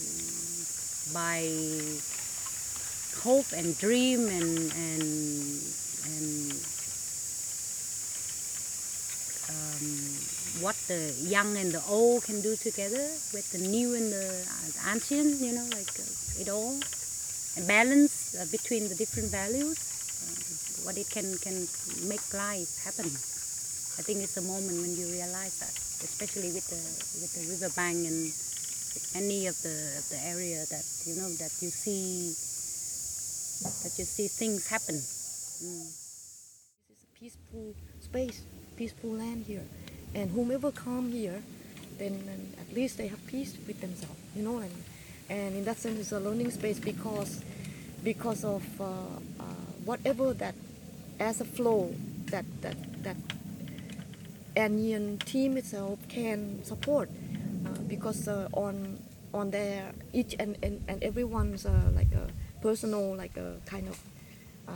um, 0.01 1.13
by 1.13 1.41
hope 3.21 3.51
and 3.53 3.77
dream 3.77 4.27
and 4.27 4.71
and 4.73 5.03
and 6.05 6.51
um, 9.49 9.85
what 10.61 10.75
the 10.87 11.13
young 11.21 11.57
and 11.57 11.71
the 11.71 11.81
old 11.87 12.23
can 12.23 12.41
do 12.41 12.55
together 12.55 13.09
with 13.33 13.49
the 13.51 13.57
new 13.57 13.95
and 13.95 14.11
the 14.11 14.45
ancient 14.91 15.41
you 15.41 15.53
know 15.53 15.65
like 15.73 15.99
uh, 15.99 16.41
it 16.41 16.49
all 16.49 16.77
and 17.55 17.67
balance 17.67 18.35
uh, 18.35 18.45
between 18.51 18.89
the 18.89 18.95
different 18.95 19.29
values 19.31 19.77
uh, 20.23 20.64
what 20.85 20.97
it 20.97 21.09
can 21.09 21.37
can 21.41 21.67
make 22.07 22.23
life 22.33 22.71
happen 22.85 23.05
i 23.97 24.01
think 24.05 24.21
it's 24.21 24.37
a 24.37 24.45
moment 24.45 24.77
when 24.79 24.93
you 24.95 25.09
realize 25.11 25.59
that 25.59 25.73
especially 26.05 26.53
with 26.53 26.67
the 26.69 26.81
with 27.21 27.31
the 27.33 27.43
riverbank 27.51 28.05
and 28.05 28.31
any 29.15 29.47
of 29.47 29.55
the 29.61 29.75
of 29.97 30.05
the 30.09 30.19
area 30.25 30.63
that 30.69 30.85
you 31.05 31.15
know 31.15 31.29
that 31.35 31.51
you 31.61 31.69
see 31.69 32.31
that 33.63 33.93
you 33.97 34.05
see 34.05 34.27
things 34.27 34.67
happen. 34.67 34.95
Mm. 34.95 35.87
This 36.87 36.97
is 36.97 37.03
a 37.03 37.19
peaceful 37.19 37.73
space, 38.01 38.43
peaceful 38.75 39.11
land 39.11 39.45
here, 39.47 39.63
and 40.13 40.29
whomever 40.31 40.71
come 40.71 41.11
here, 41.11 41.41
then 41.97 42.21
at 42.59 42.75
least 42.75 42.97
they 42.97 43.07
have 43.07 43.25
peace 43.27 43.57
with 43.67 43.79
themselves, 43.81 44.19
you 44.35 44.43
know. 44.43 44.59
And 44.59 44.75
and 45.29 45.55
in 45.55 45.65
that 45.65 45.77
sense, 45.77 45.99
it's 45.99 46.11
a 46.11 46.19
learning 46.19 46.51
space 46.51 46.79
because 46.79 47.43
because 48.03 48.43
of 48.43 48.63
uh, 48.79 48.85
uh, 49.39 49.43
whatever 49.85 50.33
that 50.33 50.55
as 51.19 51.41
a 51.41 51.45
flow 51.45 51.93
that 52.27 52.45
that 52.61 52.77
that 53.03 53.17
An 54.55 54.77
Nhien 54.79 55.19
team 55.25 55.57
itself 55.57 55.99
can 56.07 56.63
support. 56.63 57.09
Uh, 57.65 57.69
because 57.87 58.27
uh, 58.27 58.47
on 58.53 58.99
on 59.33 59.51
their 59.51 59.91
each 60.13 60.35
and, 60.39 60.55
and, 60.63 60.83
and 60.87 61.03
everyone's 61.03 61.65
uh, 61.65 61.89
like 61.95 62.11
a 62.13 62.27
personal 62.61 63.15
like 63.15 63.35
a 63.37 63.57
kind 63.65 63.87
of 63.87 63.99
uh, 64.67 64.71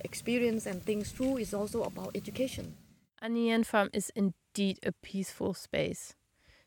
experience 0.00 0.66
and 0.66 0.82
things 0.82 1.12
through 1.12 1.36
is 1.36 1.54
also 1.54 1.84
about 1.84 2.10
education. 2.14 2.74
An 3.20 3.34
Nhien 3.34 3.64
Farm 3.64 3.90
is 3.92 4.10
indeed 4.14 4.78
a 4.82 4.92
peaceful 5.02 5.54
space. 5.54 6.14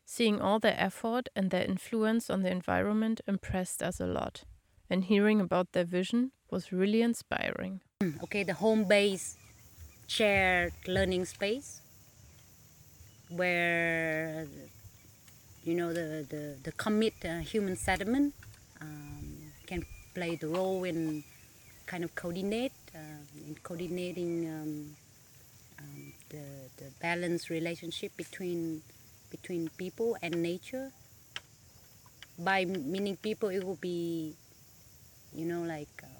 Seeing 0.04 0.40
all 0.40 0.58
their 0.58 0.76
effort 0.78 1.28
and 1.36 1.50
their 1.50 1.64
influence 1.64 2.30
on 2.30 2.42
the 2.42 2.50
environment 2.50 3.20
impressed 3.26 3.82
us 3.82 4.00
a 4.00 4.06
lot, 4.06 4.44
and 4.88 5.04
hearing 5.04 5.40
about 5.40 5.72
their 5.72 5.84
vision 5.84 6.32
was 6.50 6.72
really 6.72 7.02
inspiring. 7.02 7.80
Okay, 8.22 8.42
the 8.42 8.54
home 8.54 8.84
base 8.84 9.36
shared 10.06 10.72
learning 10.86 11.24
space 11.24 11.80
where 13.28 14.46
you 15.62 15.74
know 15.74 15.92
the 15.92 16.26
the, 16.28 16.56
the 16.64 16.72
commit 16.72 17.14
uh, 17.24 17.38
human 17.38 17.76
settlement 17.76 18.34
um, 18.80 19.52
can 19.66 19.84
play 20.14 20.34
the 20.34 20.48
role 20.48 20.82
in 20.84 21.22
kind 21.86 22.02
of 22.02 22.14
coordinate 22.14 22.72
uh, 22.94 23.22
in 23.46 23.54
coordinating 23.62 24.46
um, 24.48 24.96
um, 25.78 26.12
the 26.30 26.44
the 26.78 26.90
balanced 27.00 27.50
relationship 27.50 28.16
between 28.16 28.82
between 29.30 29.70
people 29.78 30.16
and 30.22 30.42
nature. 30.42 30.90
By 32.38 32.64
meaning 32.64 33.16
people, 33.16 33.50
it 33.50 33.62
will 33.62 33.76
be, 33.80 34.34
you 35.34 35.44
know, 35.44 35.62
like 35.62 35.92
um, 36.02 36.19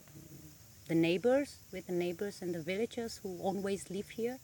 the 0.90 0.96
neighbors 0.96 1.59
with 1.72 1.87
the 1.87 1.92
neighbors 1.92 2.42
and 2.42 2.53
the 2.53 2.61
villagers 2.61 3.20
who 3.22 3.38
always 3.40 3.88
live 3.90 4.09
here, 4.09 4.38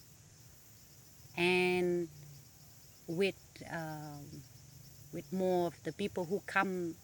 and 1.37 2.09
with 3.09 3.35
um, 3.69 4.25
with 5.13 5.33
more 5.33 5.67
of 5.67 5.75
the 5.83 5.93
people 5.93 6.25
who 6.25 6.41
come 6.47 6.95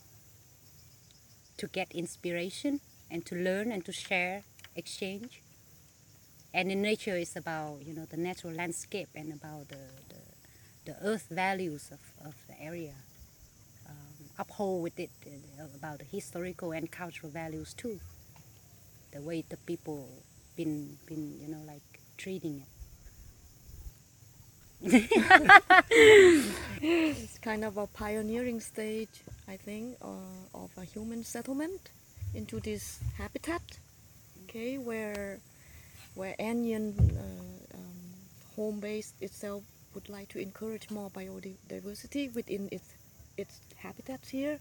to 1.59 1.67
get 1.67 1.91
inspiration 1.91 2.79
and 3.11 3.27
to 3.27 3.35
learn 3.35 3.73
and 3.73 3.85
to 3.85 3.93
share, 3.93 4.45
exchange. 4.77 5.43
And 6.55 6.71
in 6.71 6.81
nature, 6.81 7.17
it's 7.17 7.35
about 7.35 7.83
you 7.85 7.95
know 7.95 8.07
the 8.09 8.17
natural 8.17 8.53
landscape 8.53 9.09
and 9.17 9.33
about 9.33 9.71
the, 9.71 9.83
the 10.11 10.23
the 10.85 10.97
earth 11.05 11.27
values 11.31 11.91
of, 11.91 12.03
of 12.29 12.35
the 12.47 12.57
area. 12.63 12.95
Um, 13.89 14.31
uphold 14.39 14.85
with 14.85 15.01
it 15.01 15.11
uh, 15.27 15.65
about 15.75 15.99
the 15.99 16.05
historical 16.05 16.71
and 16.71 16.89
cultural 16.89 17.33
values 17.33 17.75
too. 17.75 17.99
The 19.13 19.21
way 19.21 19.45
the 19.49 19.57
people 19.59 20.09
been 20.57 20.99
been 21.07 21.39
you 21.41 21.49
know 21.49 21.63
like 21.67 22.01
treating 22.17 22.63
it. 22.63 22.69
It's 26.83 27.39
kind 27.39 27.65
of 27.65 27.77
a 27.77 27.87
pioneering 27.87 28.61
stage, 28.61 29.23
I 29.47 29.57
think, 29.57 29.97
uh, 30.03 30.09
of 30.55 30.71
a 30.77 30.85
human 30.85 31.23
settlement 31.25 31.91
into 32.35 32.59
this 32.59 32.99
habitat, 33.17 33.63
okay, 34.45 34.79
where 34.79 35.39
where 36.15 36.35
An 36.39 36.65
Nhien 36.65 36.99
uh, 36.99 37.77
um, 37.77 38.01
home 38.57 38.81
base 38.81 39.13
itself 39.21 39.63
would 39.95 40.09
like 40.09 40.29
to 40.31 40.41
encourage 40.41 40.91
more 40.91 41.11
biodiversity 41.11 42.35
within 42.35 42.69
its 42.73 42.95
its 43.37 43.61
habitats 43.77 44.29
here, 44.31 44.59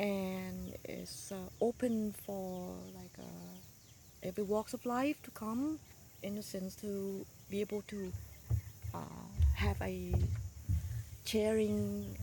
and 0.00 0.74
it's 0.84 1.30
uh, 1.30 1.36
open 1.60 2.14
for 2.24 2.74
like 2.96 3.12
uh, 3.18 3.54
every 4.22 4.44
walks 4.44 4.72
of 4.72 4.84
life 4.86 5.22
to 5.22 5.30
come, 5.32 5.78
in 6.22 6.38
a 6.38 6.42
sense 6.42 6.74
to 6.76 7.24
be 7.50 7.60
able 7.60 7.82
to 7.82 8.10
uh, 8.94 8.98
have 9.54 9.76
a 9.82 10.14
sharing 11.26 12.16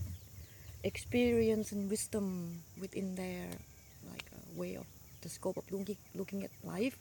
experience 0.82 1.70
and 1.72 1.88
wisdom 1.88 2.62
within 2.80 3.14
their 3.14 3.46
like 4.10 4.24
uh, 4.34 4.40
way 4.60 4.74
of 4.74 4.86
the 5.22 5.28
scope 5.28 5.56
of 5.56 5.70
looking 5.70 5.96
looking 6.14 6.42
at 6.42 6.50
life. 6.64 6.98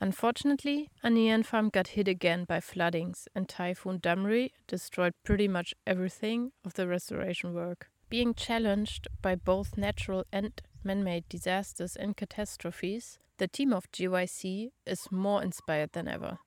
Unfortunately, 0.00 0.88
An 1.02 1.14
Nhien 1.14 1.44
Farm 1.44 1.70
got 1.70 1.88
hit 1.88 2.06
again 2.06 2.44
by 2.44 2.60
floodings, 2.60 3.28
and 3.34 3.48
Typhoon 3.48 3.98
Damrey 3.98 4.50
destroyed 4.66 5.12
pretty 5.24 5.48
much 5.48 5.74
everything 5.86 6.52
of 6.64 6.74
the 6.74 6.86
restoration 6.86 7.54
work. 7.54 7.88
Being 8.10 8.32
challenged 8.32 9.06
by 9.20 9.34
both 9.34 9.76
natural 9.76 10.24
and 10.32 10.62
man 10.82 11.04
made 11.04 11.28
disasters 11.28 11.94
and 11.94 12.16
catastrophes, 12.16 13.18
the 13.36 13.48
team 13.48 13.72
of 13.72 13.92
GYC 13.92 14.70
is 14.86 15.12
more 15.12 15.42
inspired 15.42 15.92
than 15.92 16.08
ever. 16.08 16.38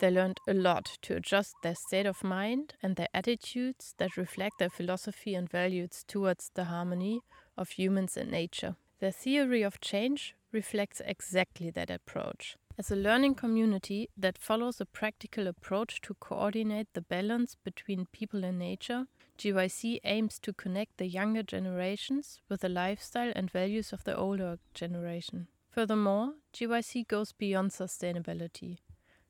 They 0.00 0.10
learned 0.10 0.40
a 0.48 0.52
lot 0.52 0.98
to 1.02 1.14
adjust 1.14 1.54
their 1.62 1.76
state 1.76 2.06
of 2.06 2.24
mind 2.24 2.74
and 2.82 2.96
their 2.96 3.08
attitudes 3.14 3.94
that 3.98 4.16
reflect 4.16 4.58
their 4.58 4.68
philosophy 4.68 5.34
and 5.34 5.48
values 5.48 6.04
towards 6.08 6.50
the 6.54 6.64
harmony 6.64 7.20
of 7.56 7.70
humans 7.70 8.16
and 8.16 8.30
nature. 8.30 8.74
Their 8.98 9.12
theory 9.12 9.62
of 9.62 9.80
change 9.80 10.34
reflects 10.50 11.00
exactly 11.04 11.70
that 11.70 11.88
approach. 11.88 12.56
As 12.78 12.90
a 12.90 12.96
learning 12.96 13.36
community 13.36 14.10
that 14.18 14.36
follows 14.36 14.80
a 14.80 14.86
practical 14.86 15.46
approach 15.46 16.00
to 16.02 16.14
coordinate 16.14 16.88
the 16.92 17.00
balance 17.00 17.56
between 17.64 18.06
people 18.12 18.44
and 18.44 18.58
nature, 18.58 19.06
GYC 19.38 20.00
aims 20.04 20.38
to 20.40 20.52
connect 20.52 20.96
the 20.96 21.06
younger 21.06 21.42
generations 21.42 22.40
with 22.48 22.60
the 22.60 22.68
lifestyle 22.68 23.32
and 23.34 23.50
values 23.50 23.92
of 23.92 24.04
the 24.04 24.16
older 24.16 24.58
generation. 24.74 25.48
Furthermore, 25.70 26.34
GYC 26.54 27.06
goes 27.06 27.32
beyond 27.32 27.70
sustainability. 27.70 28.78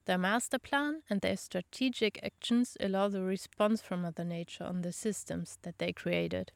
Their 0.05 0.19
master 0.19 0.61
plan 0.61 1.03
and 1.11 1.21
their 1.21 1.37
strategic 1.37 2.21
actions 2.23 2.77
allow 2.79 3.09
the 3.09 3.23
response 3.23 3.83
from 3.83 4.03
Mother 4.03 4.25
Nature 4.25 4.65
on 4.65 4.83
the 4.83 4.93
systems 4.93 5.59
that 5.63 5.79
they 5.79 5.93
created. 5.93 6.53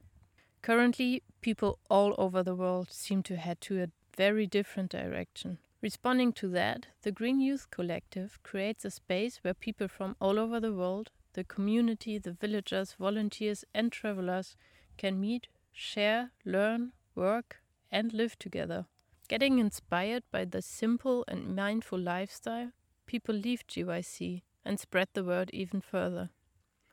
Currently, 0.63 1.23
people 1.41 1.81
all 1.89 2.15
over 2.19 2.45
the 2.45 2.55
world 2.55 2.93
seem 2.93 3.25
to 3.25 3.37
head 3.37 3.61
to 3.63 3.83
a 3.83 3.89
very 4.17 4.47
different 4.47 4.91
direction. 4.91 5.59
Responding 5.83 6.33
to 6.35 6.49
that, 6.49 6.87
the 7.03 7.11
Green 7.11 7.41
Youth 7.41 7.71
Collective 7.71 8.39
creates 8.43 8.85
a 8.85 8.91
space 8.91 9.39
where 9.43 9.55
people 9.55 9.89
from 9.89 10.15
all 10.21 10.39
over 10.39 10.61
the 10.61 10.75
world, 10.75 11.11
the 11.33 11.45
community, 11.45 12.19
the 12.19 12.33
villagers, 12.33 12.95
volunteers, 12.99 13.65
and 13.75 13.93
travelers 13.93 14.57
can 14.97 15.21
meet, 15.21 15.49
share, 15.73 16.31
learn, 16.45 16.93
work, 17.15 17.63
and 17.91 18.13
live 18.13 18.39
together. 18.39 18.87
Getting 19.29 19.59
inspired 19.59 20.25
by 20.33 20.45
the 20.45 20.63
simple 20.63 21.25
and 21.29 21.55
mindful 21.55 21.99
lifestyle, 21.99 22.73
people 23.07 23.35
leave 23.35 23.67
GYC 23.67 24.43
and 24.65 24.79
spread 24.79 25.09
the 25.15 25.25
word 25.25 25.51
even 25.53 25.81
further. 25.81 26.31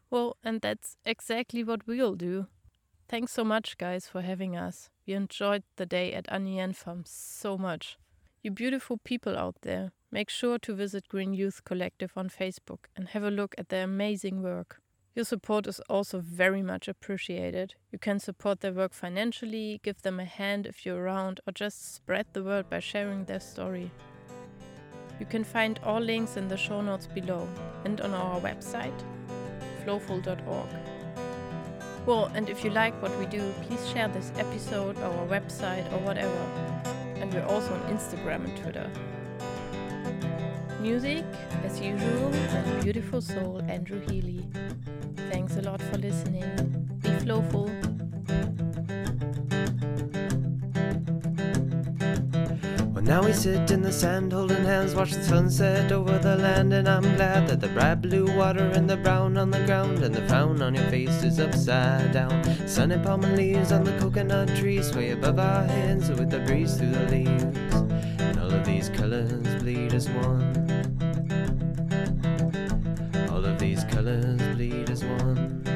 Well, 0.10 0.38
and 0.44 0.62
that's 0.62 0.98
exactly 1.04 1.64
what 1.64 1.88
we'll 1.88 2.16
do. 2.16 2.48
Thanks 3.10 3.32
so 3.32 3.44
much, 3.44 3.78
guys, 3.78 4.08
for 4.08 4.22
having 4.22 4.56
us. 4.56 4.90
We 5.06 5.14
enjoyed 5.14 5.64
the 5.78 5.86
day 5.86 6.14
at 6.14 6.28
An 6.30 6.74
Farm 6.74 7.04
so 7.06 7.58
much. 7.58 7.98
You 8.42 8.52
beautiful 8.52 8.98
people 8.98 9.38
out 9.38 9.56
there, 9.62 9.92
make 10.12 10.30
sure 10.30 10.58
to 10.60 10.74
visit 10.74 11.08
Green 11.08 11.34
Youth 11.34 11.64
Collective 11.64 12.12
on 12.16 12.30
Facebook 12.30 12.86
and 12.96 13.10
have 13.10 13.24
a 13.24 13.32
look 13.32 13.56
at 13.58 13.70
their 13.70 13.84
amazing 13.84 14.42
work. 14.42 14.82
Your 15.16 15.26
support 15.26 15.66
is 15.66 15.80
also 15.90 16.20
very 16.20 16.62
much 16.62 16.88
appreciated. 16.88 17.74
You 17.92 17.98
can 17.98 18.20
support 18.20 18.60
their 18.60 18.72
work 18.72 18.94
financially, 18.94 19.82
give 19.84 20.04
them 20.04 20.20
a 20.20 20.26
hand 20.26 20.68
if 20.68 20.86
you're 20.86 21.02
around, 21.02 21.40
or 21.48 21.54
just 21.54 21.96
spread 21.96 22.28
the 22.34 22.44
word 22.44 22.70
by 22.70 22.80
sharing 22.80 23.26
their 23.26 23.40
story. 23.40 23.90
You 25.20 25.26
can 25.26 25.44
find 25.44 25.80
all 25.84 26.00
links 26.00 26.38
in 26.38 26.48
the 26.48 26.56
show 26.56 26.82
notes 26.82 27.08
below 27.08 27.50
and 27.84 28.00
on 28.02 28.14
our 28.14 28.40
website, 28.40 28.94
flowful.org. 29.84 30.70
Well, 32.06 32.32
and 32.36 32.48
if 32.48 32.64
you 32.64 32.70
like 32.70 33.02
what 33.02 33.18
we 33.18 33.26
do, 33.26 33.52
please 33.64 33.90
share 33.90 34.08
this 34.08 34.32
episode, 34.38 34.98
our 35.00 35.28
website, 35.28 35.92
or 35.92 35.98
whatever. 36.06 36.38
And 37.16 37.34
we're 37.34 37.44
also 37.46 37.74
on 37.74 37.82
Instagram 37.98 38.46
and 38.46 38.56
Twitter. 38.56 38.90
Music, 40.82 41.26
as 41.64 41.80
usual, 41.82 42.30
by 42.30 42.82
beautiful 42.84 43.20
soul 43.20 43.62
Andrew 43.68 44.00
Healy. 44.08 44.46
Thanks 45.30 45.58
a 45.58 45.62
lot 45.62 45.82
for 45.82 45.98
listening. 45.98 46.46
Be 47.02 47.10
flowful. 47.20 47.66
Well, 52.94 53.04
now 53.04 53.24
we 53.24 53.34
sit 53.34 53.72
in 53.72 53.82
the 53.82 53.92
sand 53.92 54.32
holding 54.32 54.64
hands, 54.64 54.94
watch 54.94 55.14
the 55.14 55.24
sunset 55.24 55.92
over 55.92 56.18
the 56.20 56.38
land, 56.38 56.72
and 56.74 56.88
I'm 56.88 57.16
glad 57.16 57.48
that 57.48 57.60
the 57.60 57.70
bright 57.70 58.02
blue 58.02 58.26
water 58.38 58.72
and 58.76 58.90
the 58.90 58.98
brown 58.98 59.36
on 59.38 59.50
the 59.50 59.66
ground 59.66 60.04
and 60.04 60.14
the 60.14 60.26
frown 60.28 60.62
on 60.62 60.76
your 60.76 60.86
face 60.86 61.24
is 61.24 61.40
upside 61.40 62.12
down. 62.12 62.44
Palm 63.04 63.24
and 63.24 63.36
leaves 63.36 63.72
on 63.72 63.84
the 63.84 63.98
coconut 64.00 64.56
trees 64.56 64.92
sway 64.92 65.12
above 65.12 65.40
our 65.40 65.64
heads 65.64 66.10
with 66.10 66.30
the 66.30 66.40
breeze 66.40 66.78
through 66.78 66.92
the 66.92 67.06
leaves, 67.08 67.44
and 68.22 68.40
all 68.40 68.52
of 68.52 68.64
these 68.66 68.90
colors 68.90 69.32
bleed 69.62 69.94
as 69.94 70.10
one. 70.10 70.67
Colors 73.90 74.42
bleed 74.56 74.90
as 74.90 75.04
one. 75.04 75.67